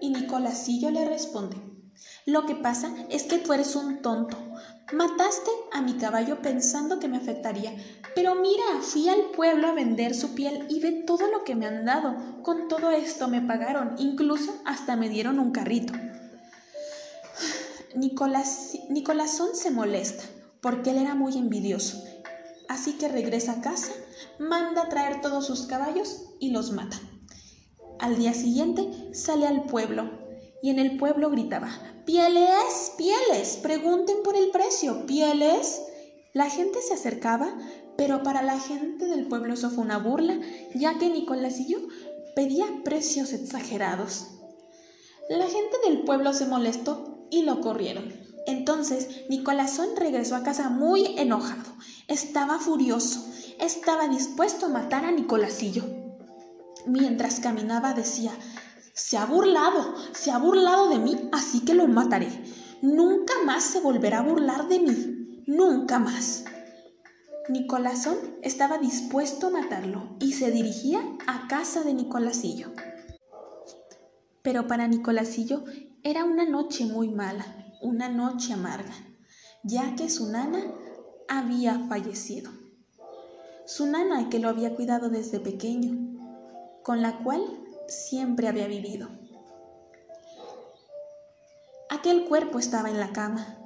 Y 0.02 0.10
Nicolásillo 0.10 0.90
le 0.90 1.04
responde, 1.04 1.56
lo 2.26 2.44
que 2.44 2.56
pasa 2.56 2.92
es 3.08 3.22
que 3.22 3.38
tú 3.38 3.52
eres 3.52 3.76
un 3.76 4.02
tonto. 4.02 4.36
Mataste 4.92 5.50
a 5.72 5.80
mi 5.80 5.94
caballo 5.94 6.42
pensando 6.42 6.98
que 6.98 7.06
me 7.06 7.18
afectaría, 7.18 7.72
pero 8.16 8.34
mira, 8.34 8.64
fui 8.80 9.08
al 9.08 9.30
pueblo 9.30 9.68
a 9.68 9.74
vender 9.74 10.16
su 10.16 10.34
piel 10.34 10.66
y 10.68 10.80
ve 10.80 11.04
todo 11.06 11.28
lo 11.28 11.44
que 11.44 11.54
me 11.54 11.66
han 11.66 11.84
dado. 11.84 12.42
Con 12.42 12.66
todo 12.66 12.90
esto 12.90 13.28
me 13.28 13.42
pagaron, 13.42 13.94
incluso 13.98 14.52
hasta 14.64 14.96
me 14.96 15.08
dieron 15.08 15.38
un 15.38 15.52
carrito. 15.52 15.92
Nicolás, 17.94 18.72
Nicolásón 18.90 19.54
se 19.54 19.70
molesta 19.70 20.24
porque 20.60 20.90
él 20.90 20.98
era 20.98 21.14
muy 21.14 21.38
envidioso. 21.38 22.02
Así 22.68 22.94
que 22.94 23.06
regresa 23.06 23.52
a 23.52 23.60
casa, 23.60 23.92
manda 24.40 24.82
a 24.82 24.88
traer 24.88 25.20
todos 25.20 25.46
sus 25.46 25.66
caballos 25.66 26.24
y 26.40 26.50
los 26.50 26.72
mata. 26.72 26.98
Al 27.98 28.16
día 28.16 28.34
siguiente 28.34 28.90
sale 29.12 29.46
al 29.46 29.64
pueblo 29.64 30.10
y 30.62 30.70
en 30.70 30.78
el 30.78 30.96
pueblo 30.96 31.30
gritaba, 31.30 31.70
Pieles, 32.04 32.92
pieles, 32.98 33.58
pregunten 33.62 34.16
por 34.24 34.36
el 34.36 34.50
precio, 34.50 35.06
pieles. 35.06 35.82
La 36.32 36.50
gente 36.50 36.80
se 36.82 36.94
acercaba, 36.94 37.56
pero 37.96 38.22
para 38.22 38.42
la 38.42 38.58
gente 38.58 39.06
del 39.06 39.28
pueblo 39.28 39.54
eso 39.54 39.70
fue 39.70 39.84
una 39.84 39.98
burla, 39.98 40.40
ya 40.74 40.98
que 40.98 41.10
Nicolásillo 41.10 41.78
pedía 42.34 42.66
precios 42.84 43.32
exagerados. 43.32 44.28
La 45.28 45.46
gente 45.46 45.76
del 45.86 46.02
pueblo 46.02 46.32
se 46.32 46.46
molestó 46.46 47.28
y 47.30 47.42
lo 47.42 47.60
corrieron. 47.60 48.12
Entonces 48.46 49.08
Nicolásón 49.28 49.90
regresó 49.96 50.34
a 50.34 50.42
casa 50.42 50.68
muy 50.68 51.18
enojado. 51.18 51.72
Estaba 52.08 52.58
furioso. 52.58 53.24
Estaba 53.60 54.08
dispuesto 54.08 54.66
a 54.66 54.70
matar 54.70 55.04
a 55.04 55.12
Nicolásillo. 55.12 56.01
Mientras 56.86 57.40
caminaba 57.40 57.94
decía, 57.94 58.32
se 58.94 59.16
ha 59.16 59.24
burlado, 59.24 59.94
se 60.12 60.30
ha 60.30 60.38
burlado 60.38 60.88
de 60.88 60.98
mí, 60.98 61.28
así 61.32 61.60
que 61.60 61.74
lo 61.74 61.86
mataré. 61.86 62.28
Nunca 62.82 63.34
más 63.44 63.62
se 63.62 63.80
volverá 63.80 64.18
a 64.18 64.22
burlar 64.22 64.68
de 64.68 64.80
mí, 64.80 65.44
nunca 65.46 65.98
más. 65.98 66.44
Nicolásón 67.48 68.16
estaba 68.42 68.78
dispuesto 68.78 69.48
a 69.48 69.50
matarlo 69.50 70.16
y 70.20 70.32
se 70.32 70.50
dirigía 70.50 71.00
a 71.26 71.48
casa 71.48 71.82
de 71.82 71.94
Nicolásillo. 71.94 72.72
Pero 74.42 74.66
para 74.66 74.88
Nicolásillo 74.88 75.64
era 76.02 76.24
una 76.24 76.44
noche 76.44 76.84
muy 76.84 77.08
mala, 77.08 77.44
una 77.80 78.08
noche 78.08 78.52
amarga, 78.52 78.94
ya 79.62 79.94
que 79.94 80.08
su 80.08 80.30
nana 80.30 80.60
había 81.28 81.78
fallecido. 81.88 82.50
Su 83.66 83.86
nana 83.86 84.28
que 84.28 84.38
lo 84.38 84.48
había 84.48 84.74
cuidado 84.74 85.08
desde 85.08 85.38
pequeño, 85.38 86.11
con 86.82 87.02
la 87.02 87.18
cual 87.18 87.42
siempre 87.88 88.48
había 88.48 88.66
vivido. 88.66 89.08
Aquel 91.90 92.24
cuerpo 92.24 92.58
estaba 92.58 92.90
en 92.90 92.98
la 92.98 93.12
cama 93.12 93.58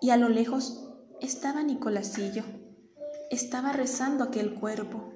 y 0.00 0.10
a 0.10 0.16
lo 0.16 0.28
lejos 0.28 0.88
estaba 1.20 1.62
Nicolásillo. 1.62 2.42
Estaba 3.30 3.72
rezando 3.72 4.24
aquel 4.24 4.54
cuerpo. 4.54 5.12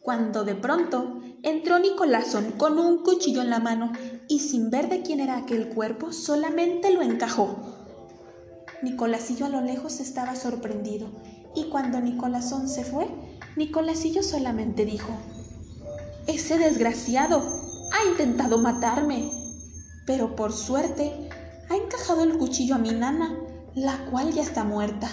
cuando 0.00 0.44
de 0.44 0.54
pronto 0.54 1.20
entró 1.42 1.78
Nicolásón 1.78 2.52
con 2.52 2.78
un 2.78 3.02
cuchillo 3.02 3.42
en 3.42 3.50
la 3.50 3.58
mano 3.58 3.92
y 4.26 4.38
sin 4.38 4.70
ver 4.70 4.88
de 4.88 5.02
quién 5.02 5.20
era 5.20 5.36
aquel 5.36 5.68
cuerpo, 5.68 6.12
solamente 6.12 6.90
lo 6.94 7.02
encajó. 7.02 7.58
Nicolasillo 8.80 9.44
a 9.44 9.50
lo 9.50 9.60
lejos 9.60 10.00
estaba 10.00 10.34
sorprendido 10.34 11.10
y 11.54 11.64
cuando 11.64 12.00
Nicolásón 12.00 12.68
se 12.68 12.84
fue, 12.84 13.06
Nicolasillo 13.56 14.22
solamente 14.22 14.86
dijo, 14.86 15.10
Ese 16.28 16.58
desgraciado 16.58 17.42
ha 17.90 18.10
intentado 18.10 18.58
matarme, 18.58 19.30
pero 20.06 20.36
por 20.36 20.52
suerte 20.52 21.30
ha 21.70 21.74
encajado 21.74 22.22
el 22.22 22.36
cuchillo 22.36 22.74
a 22.74 22.78
mi 22.78 22.90
nana, 22.90 23.34
la 23.74 24.04
cual 24.10 24.34
ya 24.34 24.42
está 24.42 24.62
muerta. 24.62 25.08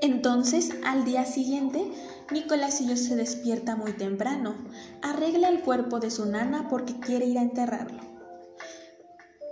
Entonces, 0.00 0.70
al 0.86 1.04
día 1.04 1.26
siguiente, 1.26 1.92
Nicolasillo 2.32 2.96
se 2.96 3.14
despierta 3.14 3.76
muy 3.76 3.92
temprano, 3.92 4.54
arregla 5.02 5.50
el 5.50 5.60
cuerpo 5.60 6.00
de 6.00 6.10
su 6.10 6.24
nana 6.24 6.68
porque 6.70 6.98
quiere 6.98 7.26
ir 7.26 7.36
a 7.36 7.42
enterrarlo. 7.42 8.00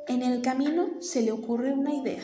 En 0.09 0.23
el 0.23 0.41
camino 0.41 0.87
se 1.01 1.21
le 1.21 1.33
ocurre 1.33 1.75
una 1.75 1.93
idea. 1.93 2.23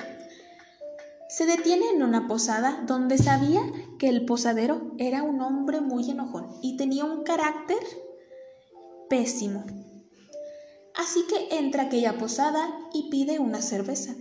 Se 1.29 1.45
detiene 1.45 1.91
en 1.91 2.03
una 2.03 2.27
posada 2.27 2.85
donde 2.87 3.19
sabía 3.19 3.63
que 4.03 4.09
el 4.09 4.25
posadero 4.25 4.97
era 4.99 5.23
un 5.23 5.41
hombre 5.41 5.81
muy 5.81 6.11
enojón 6.11 6.59
y 6.61 6.77
tenía 6.77 7.05
un 7.05 7.23
carácter 7.23 7.79
pésimo. 9.09 9.65
Así 10.97 11.21
que 11.29 11.57
entra 11.57 11.85
aquella 11.85 12.19
posada 12.19 12.69
y 12.93 13.11
pide 13.11 13.39
una 13.39 13.63
cerveza. 13.63 14.17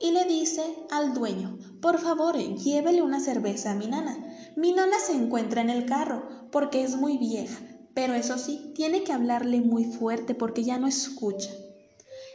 Y 0.00 0.10
le 0.10 0.24
dice 0.24 0.64
al 0.90 1.14
dueño, 1.14 1.56
por 1.80 2.00
favor, 2.00 2.36
llévele 2.36 3.00
una 3.00 3.20
cerveza 3.20 3.70
a 3.70 3.74
mi 3.76 3.86
nana. 3.86 4.16
Mi 4.56 4.72
nana 4.72 4.98
se 4.98 5.12
encuentra 5.12 5.60
en 5.60 5.70
el 5.70 5.86
carro 5.86 6.48
porque 6.50 6.82
es 6.82 6.96
muy 6.96 7.16
vieja, 7.16 7.60
pero 7.94 8.14
eso 8.14 8.38
sí, 8.38 8.72
tiene 8.74 9.04
que 9.04 9.12
hablarle 9.12 9.60
muy 9.60 9.84
fuerte 9.84 10.34
porque 10.34 10.64
ya 10.64 10.78
no 10.78 10.88
escucha. 10.88 11.52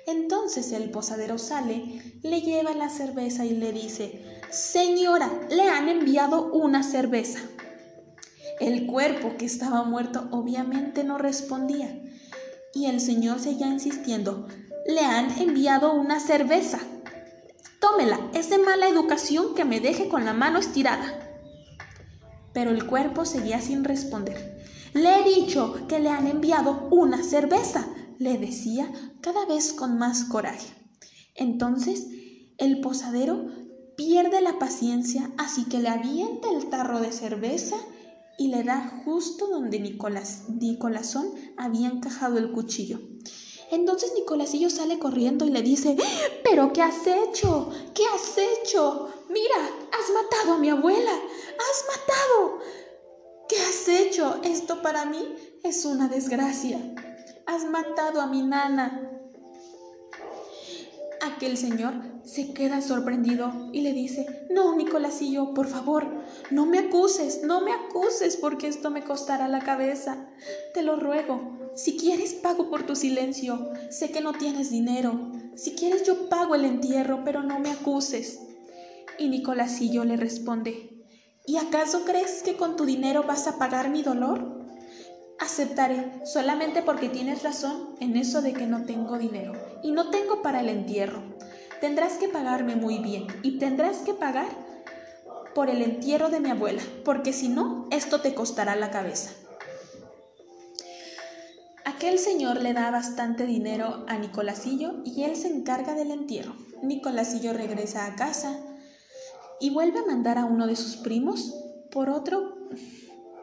Entonces 0.07 0.71
el 0.71 0.89
posadero 0.89 1.37
sale, 1.37 2.01
le 2.23 2.39
lleva 2.39 2.73
la 2.73 2.89
cerveza 2.89 3.43
y 3.43 3.49
le 3.49 3.73
dice, 3.73 4.39
Señora, 4.49 5.29
le 5.49 5.63
han 5.63 5.89
enviado 5.89 6.49
una 6.53 6.81
cerveza. 6.81 7.39
El 8.61 8.87
cuerpo 8.87 9.35
que 9.37 9.45
estaba 9.45 9.83
muerto 9.83 10.29
obviamente 10.31 11.03
no 11.03 11.17
respondía 11.17 12.01
y 12.73 12.85
el 12.85 13.01
señor 13.01 13.39
seguía 13.39 13.67
insistiendo, 13.67 14.47
le 14.87 15.01
han 15.01 15.29
enviado 15.41 15.93
una 15.93 16.21
cerveza. 16.21 16.79
Tómela, 17.81 18.31
es 18.33 18.49
de 18.49 18.59
mala 18.59 18.87
educación 18.87 19.55
que 19.55 19.65
me 19.65 19.81
deje 19.81 20.07
con 20.07 20.23
la 20.23 20.31
mano 20.31 20.59
estirada. 20.59 21.19
Pero 22.53 22.71
el 22.71 22.87
cuerpo 22.87 23.25
seguía 23.25 23.59
sin 23.59 23.83
responder. 23.83 24.57
Le 24.93 25.19
he 25.19 25.23
dicho 25.35 25.85
que 25.89 25.99
le 25.99 26.09
han 26.09 26.27
enviado 26.27 26.87
una 26.91 27.23
cerveza, 27.23 27.87
le 28.19 28.37
decía 28.37 28.89
cada 29.27 29.45
vez 29.45 29.73
con 29.73 29.97
más 29.97 30.23
coraje. 30.23 30.73
Entonces 31.35 32.07
el 32.57 32.79
posadero 32.79 33.47
pierde 33.97 34.39
la 34.39 34.57
paciencia, 34.57 35.29
así 35.37 35.65
que 35.65 35.79
le 35.79 35.89
avienta 35.89 36.49
el 36.49 36.69
tarro 36.69 37.01
de 37.01 37.11
cerveza 37.11 37.75
y 38.37 38.47
le 38.47 38.63
da 38.63 39.01
justo 39.03 39.47
donde 39.47 39.81
Nicolás, 39.81 40.43
Nicolásón 40.47 41.33
había 41.57 41.89
encajado 41.89 42.37
el 42.37 42.53
cuchillo. 42.53 43.01
Entonces 43.69 44.13
Nicolasillo 44.15 44.69
sale 44.69 44.97
corriendo 44.97 45.43
y 45.45 45.49
le 45.49 45.61
dice, 45.61 45.97
¿pero 46.45 46.71
qué 46.71 46.81
has 46.81 47.05
hecho? 47.05 47.69
¿Qué 47.93 48.03
has 48.15 48.37
hecho? 48.37 49.09
Mira, 49.27 49.57
has 49.91 50.09
matado 50.13 50.53
a 50.53 50.57
mi 50.57 50.69
abuela, 50.69 51.11
has 51.11 51.85
matado. 51.89 52.59
¿Qué 53.49 53.57
has 53.59 53.89
hecho? 53.89 54.39
Esto 54.45 54.81
para 54.81 55.03
mí 55.03 55.35
es 55.63 55.83
una 55.83 56.07
desgracia. 56.07 56.79
Has 57.45 57.65
matado 57.65 58.21
a 58.21 58.27
mi 58.27 58.41
nana. 58.43 59.06
Aquel 61.27 61.57
señor 61.57 61.93
se 62.23 62.53
queda 62.53 62.81
sorprendido 62.81 63.69
y 63.73 63.81
le 63.81 63.91
dice, 63.91 64.47
no, 64.49 64.75
Nicolasillo, 64.75 65.53
por 65.53 65.67
favor, 65.67 66.07
no 66.51 66.65
me 66.65 66.79
acuses, 66.79 67.41
no 67.43 67.59
me 67.61 67.73
acuses 67.73 68.37
porque 68.37 68.67
esto 68.67 68.91
me 68.91 69.03
costará 69.03 69.49
la 69.49 69.59
cabeza. 69.59 70.29
Te 70.73 70.83
lo 70.83 70.95
ruego, 70.95 71.71
si 71.75 71.97
quieres 71.97 72.33
pago 72.33 72.69
por 72.69 72.83
tu 72.83 72.95
silencio, 72.95 73.71
sé 73.89 74.09
que 74.09 74.21
no 74.21 74.33
tienes 74.33 74.69
dinero, 74.69 75.31
si 75.55 75.75
quieres 75.75 76.07
yo 76.07 76.29
pago 76.29 76.55
el 76.55 76.63
entierro, 76.63 77.23
pero 77.25 77.43
no 77.43 77.59
me 77.59 77.71
acuses. 77.71 78.39
Y 79.19 79.27
Nicolasillo 79.27 80.05
le 80.05 80.15
responde, 80.15 81.03
¿y 81.45 81.57
acaso 81.57 82.05
crees 82.05 82.41
que 82.41 82.55
con 82.55 82.77
tu 82.77 82.85
dinero 82.85 83.23
vas 83.27 83.47
a 83.47 83.57
pagar 83.57 83.89
mi 83.89 84.01
dolor? 84.01 84.56
Aceptaré 85.39 86.25
solamente 86.25 86.81
porque 86.81 87.09
tienes 87.09 87.43
razón 87.43 87.95
en 87.99 88.17
eso 88.17 88.41
de 88.41 88.53
que 88.53 88.65
no 88.65 88.85
tengo 88.85 89.17
dinero 89.17 89.53
y 89.83 89.91
no 89.91 90.09
tengo 90.09 90.41
para 90.41 90.61
el 90.61 90.69
entierro. 90.69 91.21
Tendrás 91.79 92.13
que 92.13 92.27
pagarme 92.27 92.75
muy 92.75 92.97
bien 92.97 93.27
y 93.43 93.59
tendrás 93.59 93.97
que 93.99 94.15
pagar 94.15 94.49
por 95.53 95.69
el 95.69 95.81
entierro 95.81 96.29
de 96.29 96.39
mi 96.39 96.49
abuela, 96.49 96.81
porque 97.05 97.33
si 97.33 97.49
no, 97.49 97.87
esto 97.91 98.21
te 98.21 98.33
costará 98.33 98.75
la 98.75 98.91
cabeza. 98.91 99.31
Aquel 101.85 102.19
señor 102.19 102.61
le 102.61 102.73
da 102.73 102.91
bastante 102.91 103.45
dinero 103.45 104.05
a 104.07 104.17
Nicolasillo 104.17 105.01
y 105.03 105.23
él 105.23 105.35
se 105.35 105.47
encarga 105.47 105.95
del 105.95 106.11
entierro. 106.11 106.55
Nicolasillo 106.83 107.53
regresa 107.53 108.05
a 108.05 108.15
casa 108.15 108.59
y 109.59 109.69
vuelve 109.69 109.99
a 109.99 110.05
mandar 110.05 110.37
a 110.37 110.45
uno 110.45 110.67
de 110.67 110.75
sus 110.75 110.97
primos 110.97 111.55
por 111.89 112.09
otro 112.09 112.69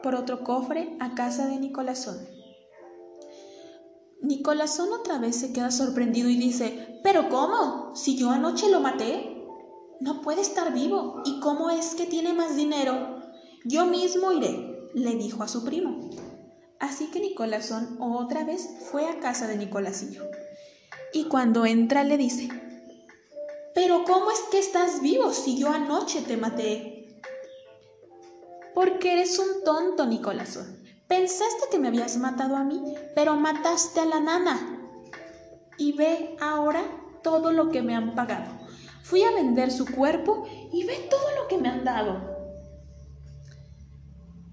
por 0.05 0.13
otro 0.13 0.43
cofre 0.43 0.95
a 0.99 1.15
casa 1.15 1.47
de 1.47 1.57
Nicolásón. 1.57 2.29
Nicolásón 4.21 4.93
otra 4.93 5.17
vez 5.17 5.35
se 5.35 5.51
queda 5.51 5.71
sorprendido 5.71 6.29
y 6.29 6.37
dice, 6.37 6.99
¿pero 7.01 7.27
cómo? 7.27 7.95
Si 7.95 8.15
yo 8.15 8.29
anoche 8.29 8.69
lo 8.69 8.81
maté. 8.81 9.43
No 10.01 10.21
puede 10.21 10.41
estar 10.41 10.71
vivo. 10.75 11.23
¿Y 11.25 11.39
cómo 11.39 11.71
es 11.71 11.95
que 11.95 12.05
tiene 12.05 12.33
más 12.33 12.55
dinero? 12.55 13.19
Yo 13.63 13.87
mismo 13.87 14.31
iré, 14.31 14.91
le 14.93 15.15
dijo 15.15 15.41
a 15.41 15.47
su 15.47 15.65
primo. 15.65 16.11
Así 16.79 17.07
que 17.07 17.19
Nicolásón 17.19 17.97
otra 17.99 18.43
vez 18.43 18.69
fue 18.91 19.09
a 19.09 19.19
casa 19.19 19.47
de 19.47 19.57
Nicolásillo. 19.57 20.21
Y 21.13 21.23
cuando 21.23 21.65
entra 21.65 22.03
le 22.03 22.17
dice, 22.17 22.47
¿pero 23.73 24.03
cómo 24.05 24.29
es 24.29 24.41
que 24.51 24.59
estás 24.59 25.01
vivo 25.01 25.33
si 25.33 25.57
yo 25.57 25.69
anoche 25.69 26.21
te 26.21 26.37
maté? 26.37 26.94
Porque 28.75 29.13
eres 29.13 29.39
un 29.39 29.63
tonto, 29.63 30.05
Nicolásón. 30.05 30.83
Pensaste 31.07 31.65
que 31.71 31.79
me 31.79 31.87
habías 31.87 32.17
matado 32.17 32.57
a 32.57 32.63
mí, 32.63 32.83
pero 33.15 33.37
mataste 33.37 34.01
a 34.01 34.05
la 34.05 34.19
nana. 34.19 34.81
Y 35.77 35.93
ve 35.93 36.35
ahora 36.41 36.83
todo 37.23 37.53
lo 37.53 37.69
que 37.71 37.81
me 37.81 37.95
han 37.95 38.13
pagado. 38.13 38.51
Fui 39.01 39.23
a 39.23 39.31
vender 39.31 39.71
su 39.71 39.85
cuerpo 39.85 40.45
y 40.73 40.83
ve 40.83 41.07
todo 41.09 41.41
lo 41.41 41.47
que 41.47 41.57
me 41.57 41.69
han 41.69 41.85
dado. 41.85 42.35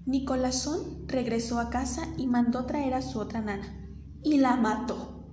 Nicolásón 0.05 1.07
regresó 1.07 1.59
a 1.59 1.69
casa 1.69 2.07
y 2.17 2.27
mandó 2.27 2.65
traer 2.65 2.93
a 2.93 3.01
su 3.01 3.19
otra 3.19 3.41
nana 3.41 3.89
y 4.23 4.37
la 4.37 4.55
mató. 4.55 5.25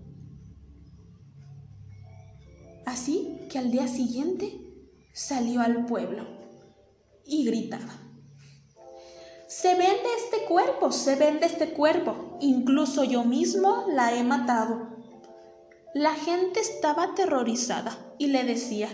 Así 2.87 3.47
que 3.51 3.59
al 3.59 3.71
día 3.71 3.87
siguiente 3.87 4.61
salió 5.13 5.61
al 5.61 5.87
pueblo 5.87 6.27
y 7.25 7.45
gritaba. 7.45 8.10
Se 9.51 9.75
vende 9.75 10.07
este 10.17 10.45
cuerpo, 10.47 10.93
se 10.93 11.17
vende 11.17 11.45
este 11.45 11.71
cuerpo. 11.71 12.39
Incluso 12.41 13.03
yo 13.03 13.25
mismo 13.25 13.85
la 13.89 14.15
he 14.15 14.23
matado. 14.23 14.97
La 15.93 16.15
gente 16.15 16.61
estaba 16.61 17.03
aterrorizada 17.03 17.99
y 18.17 18.29
le 18.29 18.45
decía, 18.45 18.89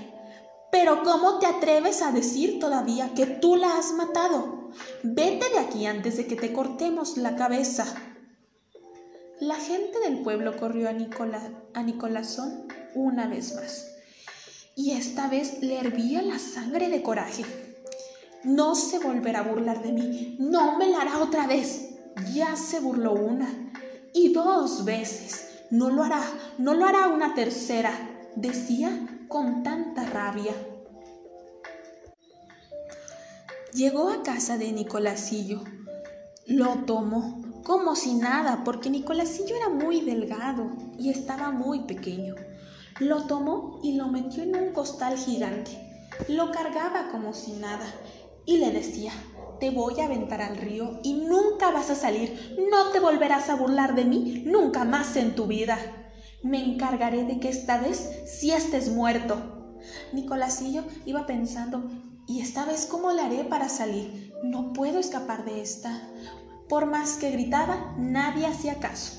pero 0.72 1.02
¿cómo 1.02 1.40
te 1.40 1.46
atreves 1.46 2.00
a 2.00 2.10
decir 2.10 2.58
todavía 2.58 3.12
que 3.12 3.26
tú 3.26 3.56
la 3.56 3.76
has 3.76 3.92
matado? 3.92 4.70
Vete 5.02 5.46
de 5.50 5.58
aquí 5.58 5.84
antes 5.84 6.16
de 6.16 6.26
que 6.26 6.36
te 6.36 6.54
cortemos 6.54 7.18
la 7.18 7.36
cabeza. 7.36 7.84
La 9.38 9.56
gente 9.56 10.00
del 10.00 10.22
pueblo 10.22 10.56
corrió 10.56 10.88
a, 10.88 10.92
Nicolás, 10.94 11.50
a 11.74 11.82
Nicolásón 11.82 12.66
una 12.94 13.26
vez 13.26 13.54
más, 13.56 13.94
y 14.74 14.92
esta 14.92 15.28
vez 15.28 15.60
le 15.60 15.78
hervía 15.78 16.22
la 16.22 16.38
sangre 16.38 16.88
de 16.88 17.02
coraje. 17.02 17.65
No 18.44 18.74
se 18.74 18.98
volverá 18.98 19.40
a 19.40 19.48
burlar 19.48 19.82
de 19.82 19.92
mí. 19.92 20.36
No 20.38 20.78
me 20.78 20.88
la 20.88 21.00
hará 21.00 21.18
otra 21.18 21.46
vez. 21.46 21.96
Ya 22.32 22.56
se 22.56 22.80
burló 22.80 23.12
una 23.12 23.48
y 24.14 24.32
dos 24.32 24.84
veces. 24.84 25.48
No 25.70 25.90
lo 25.90 26.02
hará, 26.04 26.22
no 26.58 26.74
lo 26.74 26.86
hará 26.86 27.08
una 27.08 27.34
tercera, 27.34 27.92
decía 28.36 29.24
con 29.28 29.62
tanta 29.62 30.04
rabia. 30.04 30.54
Llegó 33.74 34.08
a 34.08 34.22
casa 34.22 34.56
de 34.56 34.72
Nicolasillo. 34.72 35.64
Lo 36.46 36.84
tomó 36.86 37.42
como 37.64 37.96
si 37.96 38.14
nada, 38.14 38.62
porque 38.64 38.90
Nicolasillo 38.90 39.56
era 39.56 39.68
muy 39.68 40.00
delgado 40.00 40.70
y 40.96 41.10
estaba 41.10 41.50
muy 41.50 41.80
pequeño. 41.80 42.36
Lo 43.00 43.26
tomó 43.26 43.80
y 43.82 43.96
lo 43.96 44.06
metió 44.06 44.44
en 44.44 44.56
un 44.56 44.72
costal 44.72 45.18
gigante. 45.18 46.06
Lo 46.28 46.52
cargaba 46.52 47.08
como 47.10 47.34
si 47.34 47.52
nada 47.54 47.84
y 48.46 48.58
le 48.58 48.70
decía, 48.70 49.12
te 49.60 49.70
voy 49.70 50.00
a 50.00 50.06
aventar 50.06 50.40
al 50.40 50.56
río 50.56 51.00
y 51.02 51.14
nunca 51.14 51.70
vas 51.70 51.90
a 51.90 51.94
salir. 51.94 52.56
No 52.70 52.90
te 52.92 53.00
volverás 53.00 53.50
a 53.50 53.56
burlar 53.56 53.94
de 53.94 54.04
mí 54.04 54.44
nunca 54.46 54.84
más 54.84 55.16
en 55.16 55.34
tu 55.34 55.46
vida. 55.46 55.78
Me 56.42 56.64
encargaré 56.64 57.24
de 57.24 57.40
que 57.40 57.48
esta 57.48 57.78
vez 57.78 58.22
sí 58.26 58.52
estés 58.52 58.90
muerto. 58.90 59.78
Nicolacillo 60.12 60.84
iba 61.04 61.26
pensando, 61.26 61.90
¿y 62.26 62.40
esta 62.40 62.64
vez 62.64 62.86
cómo 62.86 63.12
le 63.12 63.22
haré 63.22 63.44
para 63.44 63.68
salir? 63.68 64.32
No 64.42 64.72
puedo 64.72 64.98
escapar 64.98 65.44
de 65.44 65.60
esta. 65.60 66.08
Por 66.68 66.86
más 66.86 67.16
que 67.16 67.30
gritaba, 67.30 67.94
nadie 67.98 68.46
hacía 68.46 68.78
caso. 68.78 69.12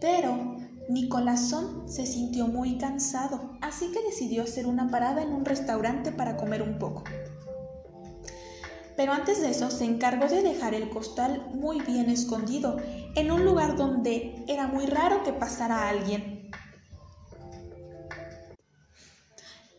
Pero 0.00 0.56
Nicolásón 0.88 1.88
se 1.88 2.06
sintió 2.06 2.48
muy 2.48 2.76
cansado, 2.76 3.56
así 3.60 3.92
que 3.92 4.02
decidió 4.02 4.42
hacer 4.42 4.66
una 4.66 4.90
parada 4.90 5.22
en 5.22 5.32
un 5.32 5.44
restaurante 5.44 6.10
para 6.10 6.36
comer 6.36 6.62
un 6.62 6.78
poco. 6.78 7.04
Pero 8.96 9.12
antes 9.12 9.40
de 9.40 9.50
eso 9.50 9.70
se 9.70 9.84
encargó 9.84 10.26
de 10.28 10.42
dejar 10.42 10.74
el 10.74 10.90
costal 10.90 11.46
muy 11.54 11.80
bien 11.80 12.10
escondido, 12.10 12.76
en 13.14 13.30
un 13.30 13.44
lugar 13.44 13.76
donde 13.76 14.44
era 14.48 14.66
muy 14.66 14.86
raro 14.86 15.22
que 15.22 15.32
pasara 15.32 15.88
alguien. 15.88 16.50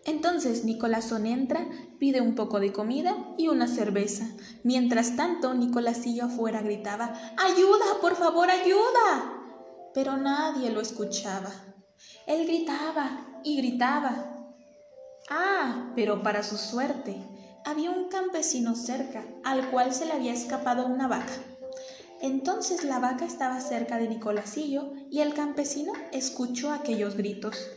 Entonces 0.05 0.65
Nicolásón 0.65 1.25
entra, 1.25 1.65
pide 1.97 2.19
un 2.19 2.35
poco 2.35 2.59
de 2.59 2.73
comida 2.73 3.15
y 3.37 3.47
una 3.47 3.67
cerveza. 3.67 4.27
Mientras 4.63 5.15
tanto, 5.15 5.53
Nicolásillo 5.53 6.25
afuera 6.25 6.61
gritaba, 6.61 7.13
¡Ayuda, 7.37 8.01
por 8.01 8.15
favor, 8.15 8.49
ayuda! 8.49 9.41
Pero 9.93 10.17
nadie 10.17 10.71
lo 10.71 10.81
escuchaba. 10.81 11.51
Él 12.27 12.45
gritaba 12.45 13.41
y 13.43 13.57
gritaba. 13.57 14.53
Ah, 15.29 15.93
pero 15.95 16.21
para 16.21 16.43
su 16.43 16.57
suerte, 16.57 17.15
había 17.65 17.91
un 17.91 18.09
campesino 18.09 18.75
cerca, 18.75 19.25
al 19.43 19.69
cual 19.69 19.93
se 19.93 20.05
le 20.05 20.13
había 20.13 20.33
escapado 20.33 20.85
una 20.85 21.07
vaca. 21.07 21.33
Entonces 22.21 22.83
la 22.83 22.99
vaca 22.99 23.25
estaba 23.25 23.59
cerca 23.59 23.97
de 23.97 24.07
Nicolacillo 24.07 24.93
y 25.11 25.19
el 25.19 25.33
campesino 25.33 25.91
escuchó 26.11 26.71
aquellos 26.71 27.15
gritos. 27.15 27.69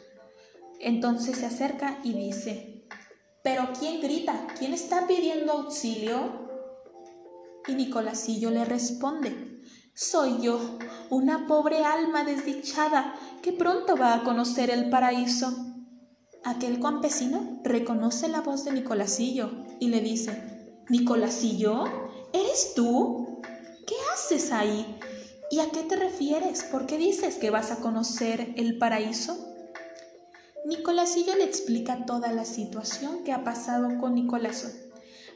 Entonces 0.79 1.38
se 1.38 1.46
acerca 1.46 1.99
y 2.05 2.12
dice, 2.12 2.87
¿Pero 3.42 3.68
quién 3.79 4.01
grita? 4.01 4.46
¿Quién 4.59 4.72
está 4.72 5.07
pidiendo 5.07 5.53
auxilio? 5.53 6.46
Y 7.66 7.75
Nicolacillo 7.75 8.51
le 8.51 8.64
responde, 8.64 9.62
Soy 9.94 10.42
yo, 10.42 10.79
una 11.11 11.46
pobre 11.46 11.85
alma 11.85 12.22
desdichada 12.22 13.14
que 13.42 13.53
pronto 13.53 13.96
va 13.96 14.14
a 14.14 14.25
conocer 14.25 14.70
el 14.70 14.90
paraíso. 14.90 15.76
Aquel 16.47 16.79
campesino 16.79 17.59
reconoce 17.65 18.29
la 18.29 18.41
voz 18.41 18.65
de 18.65 18.71
Nicolacillo 18.71 19.51
y 19.81 19.89
le 19.89 20.01
dice, 20.01 20.79
Nicolacillo, 20.89 21.83
¿eres 22.33 22.75
tú? 22.77 23.43
¿Qué 23.85 23.97
haces 24.15 24.53
ahí? 24.53 24.97
¿Y 25.51 25.59
a 25.59 25.71
qué 25.71 25.83
te 25.83 25.97
refieres? 25.97 26.63
¿Por 26.63 26.87
qué 26.87 26.99
dices 26.99 27.35
que 27.35 27.51
vas 27.51 27.73
a 27.73 27.81
conocer 27.81 28.55
el 28.55 28.79
paraíso? 28.79 29.37
Nicolacillo 30.67 31.35
le 31.35 31.43
explica 31.43 32.07
toda 32.07 32.31
la 32.31 32.45
situación 32.45 33.25
que 33.25 33.33
ha 33.33 33.43
pasado 33.43 33.99
con 33.99 34.15
Nicolásón. 34.15 34.71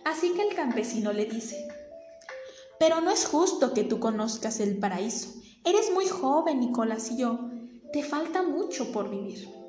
Así 0.05 0.31
que 0.35 0.43
el 0.43 0.55
campesino 0.55 1.13
le 1.13 1.25
dice, 1.25 1.67
pero 2.79 3.01
no 3.01 3.11
es 3.11 3.27
justo 3.27 3.75
que 3.75 3.83
tú 3.83 3.99
conozcas 3.99 4.61
el 4.61 4.79
paraíso. 4.79 5.35
Eres 5.65 5.91
muy 5.93 6.07
joven, 6.07 6.61
Nicolacillo. 6.61 7.51
Te 7.93 8.05
falta 8.05 8.45
mucho 8.45 8.93
por 8.93 9.11
vivir. 9.11 9.60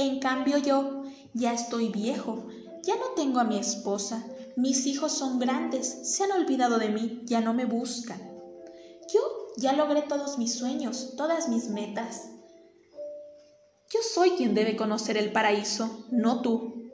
En 0.00 0.18
cambio 0.18 0.56
yo 0.56 1.02
ya 1.34 1.52
estoy 1.52 1.90
viejo, 1.90 2.48
ya 2.82 2.96
no 2.96 3.10
tengo 3.14 3.38
a 3.38 3.44
mi 3.44 3.58
esposa, 3.58 4.24
mis 4.56 4.86
hijos 4.86 5.12
son 5.12 5.38
grandes, 5.38 5.86
se 5.86 6.24
han 6.24 6.32
olvidado 6.32 6.78
de 6.78 6.88
mí, 6.88 7.20
ya 7.26 7.42
no 7.42 7.52
me 7.52 7.66
buscan. 7.66 8.18
Yo 9.12 9.20
ya 9.58 9.74
logré 9.74 10.00
todos 10.00 10.38
mis 10.38 10.54
sueños, 10.54 11.16
todas 11.18 11.50
mis 11.50 11.68
metas. 11.68 12.30
Yo 13.92 14.00
soy 14.00 14.30
quien 14.30 14.54
debe 14.54 14.74
conocer 14.74 15.18
el 15.18 15.32
paraíso, 15.32 16.06
no 16.10 16.40
tú. 16.40 16.90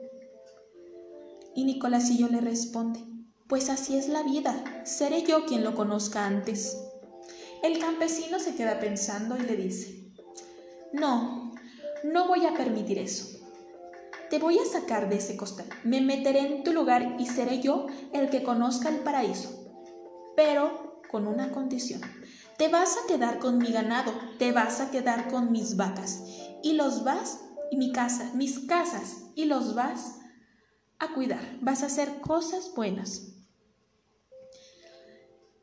Y 1.55 1.63
Nicolásio 1.63 2.27
le 2.27 2.41
responde, 2.41 3.05
pues 3.47 3.69
así 3.69 3.95
es 3.95 4.09
la 4.09 4.23
vida, 4.23 4.83
seré 4.83 5.23
yo 5.23 5.45
quien 5.45 5.63
lo 5.63 5.75
conozca 5.75 6.25
antes. 6.25 6.77
El 7.63 7.79
campesino 7.79 8.37
se 8.37 8.53
queda 8.55 8.81
pensando 8.81 9.37
y 9.37 9.43
le 9.43 9.55
dice, 9.55 10.11
no, 10.91 11.46
no 12.03 12.27
voy 12.27 12.45
a 12.45 12.53
permitir 12.53 12.99
eso. 12.99 13.39
Te 14.29 14.39
voy 14.39 14.59
a 14.59 14.65
sacar 14.65 15.09
de 15.09 15.17
ese 15.17 15.37
costal, 15.37 15.67
me 15.83 16.01
meteré 16.01 16.39
en 16.39 16.63
tu 16.63 16.73
lugar 16.73 17.15
y 17.17 17.27
seré 17.27 17.61
yo 17.61 17.87
el 18.13 18.29
que 18.29 18.43
conozca 18.43 18.89
el 18.89 18.97
paraíso. 18.97 19.49
Pero 20.35 21.01
con 21.09 21.27
una 21.27 21.51
condición. 21.51 22.01
Te 22.57 22.67
vas 22.67 22.97
a 22.97 23.07
quedar 23.07 23.39
con 23.39 23.57
mi 23.57 23.71
ganado, 23.71 24.11
te 24.37 24.51
vas 24.51 24.81
a 24.81 24.91
quedar 24.91 25.29
con 25.29 25.51
mis 25.51 25.77
vacas 25.77 26.23
y 26.63 26.73
los 26.73 27.03
vas 27.03 27.39
y 27.71 27.77
mi 27.77 27.91
casa, 27.91 28.31
mis 28.33 28.59
casas 28.59 29.27
y 29.35 29.45
los 29.45 29.75
vas 29.75 30.19
a 30.99 31.13
cuidar. 31.13 31.57
Vas 31.61 31.83
a 31.83 31.85
hacer 31.87 32.19
cosas 32.19 32.73
buenas. 32.75 33.33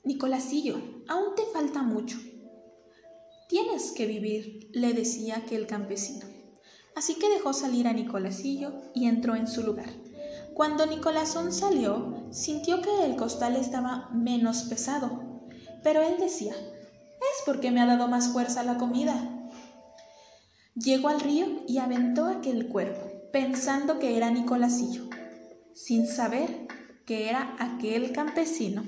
Nicolacillo, 0.05 0.77
aún 1.09 1.35
te 1.35 1.45
falta 1.47 1.83
mucho. 1.83 2.19
Tienes 3.49 3.93
que 3.93 4.07
vivir, 4.07 4.71
le 4.73 4.95
decía 4.95 5.37
aquel 5.37 5.67
campesino. 5.67 6.27
Así 6.97 7.17
que 7.17 7.29
dejó 7.29 7.53
salir 7.53 7.87
a 7.87 7.93
Nicolacillo 7.93 8.73
y 8.95 9.07
entró 9.07 9.37
en 9.37 9.47
su 9.47 9.63
lugar. 9.63 9.91
Cuando 10.55 10.87
Nicolásón 10.87 11.53
salió, 11.53 12.27
sintió 12.31 12.81
que 12.81 13.05
el 13.05 13.17
costal 13.17 13.57
estaba 13.57 14.09
menos 14.13 14.63
pesado, 14.63 15.43
pero 15.83 16.01
él 16.01 16.17
decía, 16.19 16.55
es 16.55 17.43
porque 17.45 17.71
me 17.71 17.81
ha 17.81 17.87
dado 17.87 18.09
más 18.09 18.29
fuerza 18.29 18.63
la 18.63 18.79
comida. 18.79 19.51
Llegó 20.75 21.09
al 21.09 21.21
río 21.21 21.47
y 21.67 21.79
aventó 21.79 22.27
aquel 22.27 22.69
cuerpo, 22.69 23.11
pensando 23.33 23.99
que 23.99 24.17
era 24.17 24.31
Nicolacillo, 24.31 25.09
sin 25.75 26.07
saber 26.07 26.67
que 27.05 27.29
era 27.29 27.57
aquel 27.59 28.13
campesino. 28.13 28.85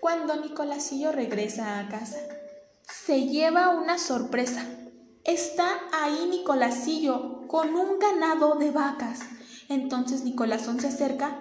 Cuando 0.00 0.36
Nicolacillo 0.36 1.12
regresa 1.12 1.78
a 1.78 1.88
casa, 1.88 2.18
se 2.86 3.26
lleva 3.26 3.70
una 3.70 3.98
sorpresa 3.98 4.66
Está 5.24 5.78
ahí 5.92 6.26
Nicolacillo 6.28 7.46
con 7.46 7.76
un 7.76 8.00
ganado 8.00 8.56
de 8.56 8.72
vacas. 8.72 9.20
Entonces 9.68 10.24
Nicolásón 10.24 10.80
se 10.80 10.88
acerca 10.88 11.38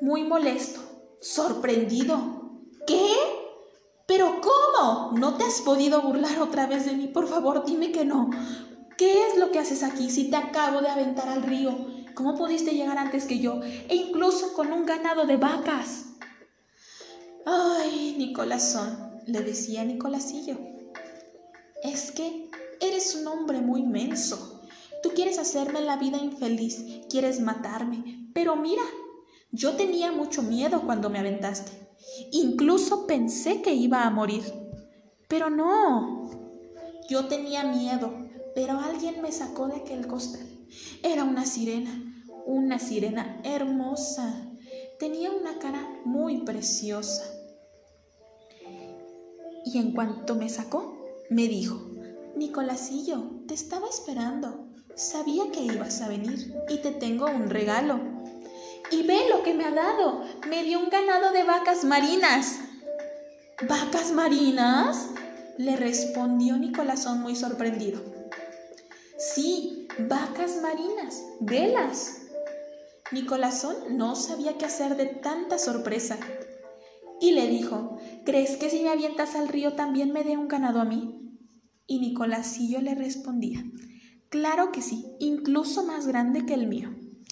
muy 0.00 0.24
molesto, 0.24 0.80
sorprendido. 1.20 2.62
¿Qué? 2.86 3.12
¿Pero 4.06 4.40
cómo? 4.40 5.12
¿No 5.18 5.34
te 5.34 5.44
has 5.44 5.60
podido 5.60 6.00
burlar 6.00 6.40
otra 6.40 6.66
vez 6.66 6.86
de 6.86 6.92
mí? 6.92 7.08
Por 7.08 7.28
favor, 7.28 7.66
dime 7.66 7.92
que 7.92 8.06
no. 8.06 8.30
¿Qué 8.96 9.26
es 9.26 9.36
lo 9.36 9.50
que 9.50 9.58
haces 9.58 9.82
aquí 9.82 10.10
si 10.10 10.30
te 10.30 10.36
acabo 10.36 10.80
de 10.80 10.88
aventar 10.88 11.28
al 11.28 11.42
río? 11.42 11.76
¿Cómo 12.14 12.34
pudiste 12.34 12.72
llegar 12.72 12.96
antes 12.96 13.26
que 13.26 13.40
yo? 13.40 13.60
E 13.62 13.94
incluso 13.94 14.54
con 14.54 14.72
un 14.72 14.86
ganado 14.86 15.26
de 15.26 15.36
vacas. 15.36 16.06
Ay, 17.44 18.14
Nicolásón, 18.16 19.07
le 19.28 19.40
decía 19.40 19.84
Nicolacillo. 19.84 20.58
Es 21.82 22.10
que 22.10 22.48
Eres 22.80 23.16
un 23.16 23.26
hombre 23.26 23.60
muy 23.60 23.82
menso. 23.82 24.62
Tú 25.02 25.10
quieres 25.10 25.38
hacerme 25.38 25.80
la 25.80 25.96
vida 25.96 26.18
infeliz, 26.18 26.84
quieres 27.10 27.40
matarme. 27.40 28.30
Pero 28.32 28.54
mira, 28.54 28.82
yo 29.50 29.74
tenía 29.74 30.12
mucho 30.12 30.42
miedo 30.42 30.82
cuando 30.82 31.10
me 31.10 31.18
aventaste. 31.18 31.72
Incluso 32.30 33.06
pensé 33.06 33.62
que 33.62 33.74
iba 33.74 34.04
a 34.04 34.10
morir. 34.10 34.44
Pero 35.26 35.50
no. 35.50 36.30
Yo 37.08 37.26
tenía 37.26 37.64
miedo, 37.64 38.12
pero 38.54 38.78
alguien 38.78 39.22
me 39.22 39.32
sacó 39.32 39.66
de 39.66 39.76
aquel 39.76 40.06
costal. 40.06 40.46
Era 41.02 41.24
una 41.24 41.46
sirena, 41.46 42.24
una 42.46 42.78
sirena 42.78 43.40
hermosa. 43.42 44.52
Tenía 45.00 45.32
una 45.32 45.58
cara 45.58 46.00
muy 46.04 46.42
preciosa. 46.42 47.24
Y 49.70 49.76
en 49.76 49.92
cuanto 49.92 50.34
me 50.34 50.48
sacó, 50.48 50.96
me 51.28 51.46
dijo, 51.46 51.90
Nicolacillo, 52.36 53.42
te 53.46 53.52
estaba 53.52 53.86
esperando. 53.86 54.66
Sabía 54.94 55.50
que 55.52 55.60
ibas 55.60 56.00
a 56.00 56.08
venir 56.08 56.54
y 56.70 56.78
te 56.78 56.90
tengo 56.90 57.26
un 57.26 57.50
regalo. 57.50 58.00
Y 58.90 59.02
ve 59.02 59.26
lo 59.28 59.42
que 59.42 59.52
me 59.52 59.66
ha 59.66 59.70
dado. 59.70 60.22
Me 60.48 60.62
dio 60.62 60.78
un 60.78 60.88
ganado 60.88 61.32
de 61.32 61.44
vacas 61.44 61.84
marinas. 61.84 62.60
¿Vacas 63.68 64.10
marinas? 64.12 65.10
Le 65.58 65.76
respondió 65.76 66.56
Nicolásón 66.56 67.20
muy 67.20 67.36
sorprendido. 67.36 68.00
Sí, 69.18 69.86
vacas 69.98 70.62
marinas. 70.62 71.22
Velas. 71.40 72.22
Nicolásón 73.12 73.98
no 73.98 74.16
sabía 74.16 74.56
qué 74.56 74.64
hacer 74.64 74.96
de 74.96 75.06
tanta 75.06 75.58
sorpresa. 75.58 76.16
Y 77.20 77.32
le 77.32 77.48
dijo, 77.48 77.98
¿crees 78.24 78.56
que 78.56 78.70
si 78.70 78.82
me 78.82 78.90
avientas 78.90 79.34
al 79.34 79.48
río 79.48 79.74
también 79.74 80.12
me 80.12 80.24
dé 80.24 80.36
un 80.36 80.48
ganado 80.48 80.80
a 80.80 80.84
mí? 80.84 81.36
Y 81.86 81.98
Nicolásio 82.00 82.80
le 82.80 82.94
respondía, 82.94 83.64
claro 84.28 84.72
que 84.72 84.82
sí, 84.82 85.06
incluso 85.18 85.84
más 85.84 86.06
grande 86.06 86.46
que 86.46 86.54
el 86.54 86.66
mío. 86.66 86.90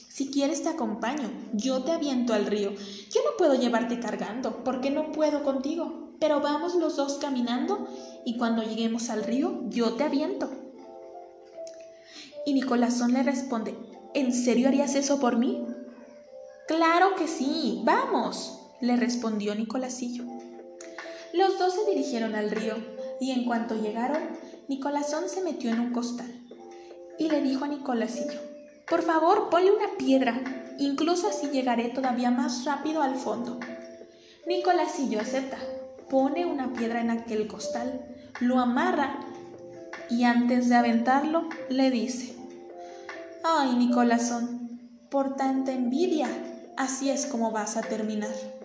Si 0.09 0.31
quieres 0.31 0.63
te 0.63 0.71
acompaño, 0.71 1.31
yo 1.53 1.85
te 1.85 1.93
aviento 1.93 2.33
al 2.33 2.47
río. 2.47 2.71
Yo 2.71 3.21
no 3.23 3.37
puedo 3.37 3.55
llevarte 3.55 4.01
cargando, 4.01 4.65
porque 4.65 4.91
no 4.91 5.13
puedo 5.13 5.45
contigo, 5.45 6.15
pero 6.19 6.41
vamos 6.41 6.75
los 6.75 6.97
dos 6.97 7.19
caminando 7.21 7.87
y 8.25 8.39
cuando 8.39 8.63
lleguemos 8.63 9.11
al 9.11 9.25
río 9.25 9.61
yo 9.69 9.93
te 9.93 10.05
aviento. 10.05 10.51
Y 12.47 12.55
Nicolásón 12.55 13.13
le 13.13 13.23
responde, 13.23 13.77
¿en 14.15 14.33
serio 14.33 14.69
harías 14.69 14.95
eso 14.95 15.21
por 15.21 15.37
mí? 15.37 15.67
Claro 16.67 17.15
que 17.17 17.29
sí, 17.29 17.83
vamos, 17.85 18.66
le 18.81 18.97
respondió 18.97 19.55
Nicolásio. 19.55 20.25
Los 21.33 21.59
dos 21.59 21.75
se 21.75 21.91
dirigieron 21.91 22.35
al 22.35 22.51
río 22.51 22.75
y 23.21 23.31
en 23.31 23.45
cuanto 23.45 23.75
llegaron, 23.81 24.23
Nicolásón 24.69 25.29
se 25.29 25.43
metió 25.43 25.71
en 25.71 25.81
un 25.81 25.93
costal 25.93 26.33
y 27.19 27.29
le 27.29 27.41
dijo 27.41 27.65
a 27.65 27.69
Nicolásio, 27.69 28.27
por 28.89 29.03
favor, 29.03 29.49
ponle 29.51 29.71
una 29.71 29.97
piedra, 29.99 30.43
incluso 30.79 31.29
así 31.29 31.49
llegaré 31.49 31.89
todavía 31.89 32.31
más 32.31 32.65
rápido 32.65 33.03
al 33.03 33.17
fondo. 33.17 33.59
Nicolásio 34.47 35.21
acepta, 35.21 35.59
pone 36.09 36.47
una 36.47 36.73
piedra 36.73 37.01
en 37.01 37.11
aquel 37.11 37.49
costal, 37.49 38.01
lo 38.41 38.61
amarra 38.61 39.21
y 40.09 40.25
antes 40.25 40.69
de 40.69 40.77
aventarlo 40.77 41.49
le 41.69 41.91
dice, 41.91 42.37
ay 43.43 43.75
Nicolásón, 43.75 44.81
por 45.11 45.37
tanta 45.37 45.73
envidia, 45.73 46.29
así 46.77 47.11
es 47.11 47.27
como 47.27 47.51
vas 47.51 47.77
a 47.77 47.83
terminar. 47.83 48.56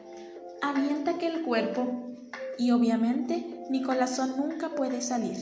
Avienta 0.61 1.11
aquel 1.11 1.41
cuerpo 1.41 2.11
y 2.57 2.71
obviamente 2.71 3.65
Nicolásón 3.69 4.37
nunca 4.37 4.69
puede 4.69 5.01
salir, 5.01 5.37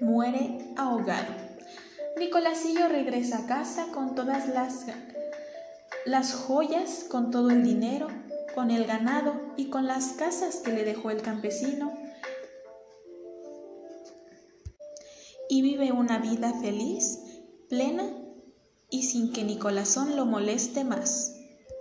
muere 0.00 0.72
ahogado. 0.76 1.34
Nicolásillo 2.18 2.88
regresa 2.88 3.38
a 3.38 3.46
casa 3.46 3.88
con 3.92 4.14
todas 4.14 4.48
las, 4.48 4.86
las 6.06 6.34
joyas, 6.34 7.04
con 7.08 7.30
todo 7.30 7.50
el 7.50 7.62
dinero, 7.62 8.08
con 8.54 8.70
el 8.70 8.86
ganado 8.86 9.34
y 9.56 9.66
con 9.66 9.86
las 9.86 10.12
casas 10.12 10.56
que 10.56 10.72
le 10.72 10.84
dejó 10.84 11.10
el 11.10 11.20
campesino. 11.20 11.92
Y 15.48 15.60
vive 15.60 15.92
una 15.92 16.18
vida 16.18 16.52
feliz, 16.60 17.18
plena 17.68 18.04
y 18.88 19.02
sin 19.02 19.32
que 19.32 19.44
Nicolásón 19.44 20.16
lo 20.16 20.24
moleste 20.24 20.84
más. 20.84 21.41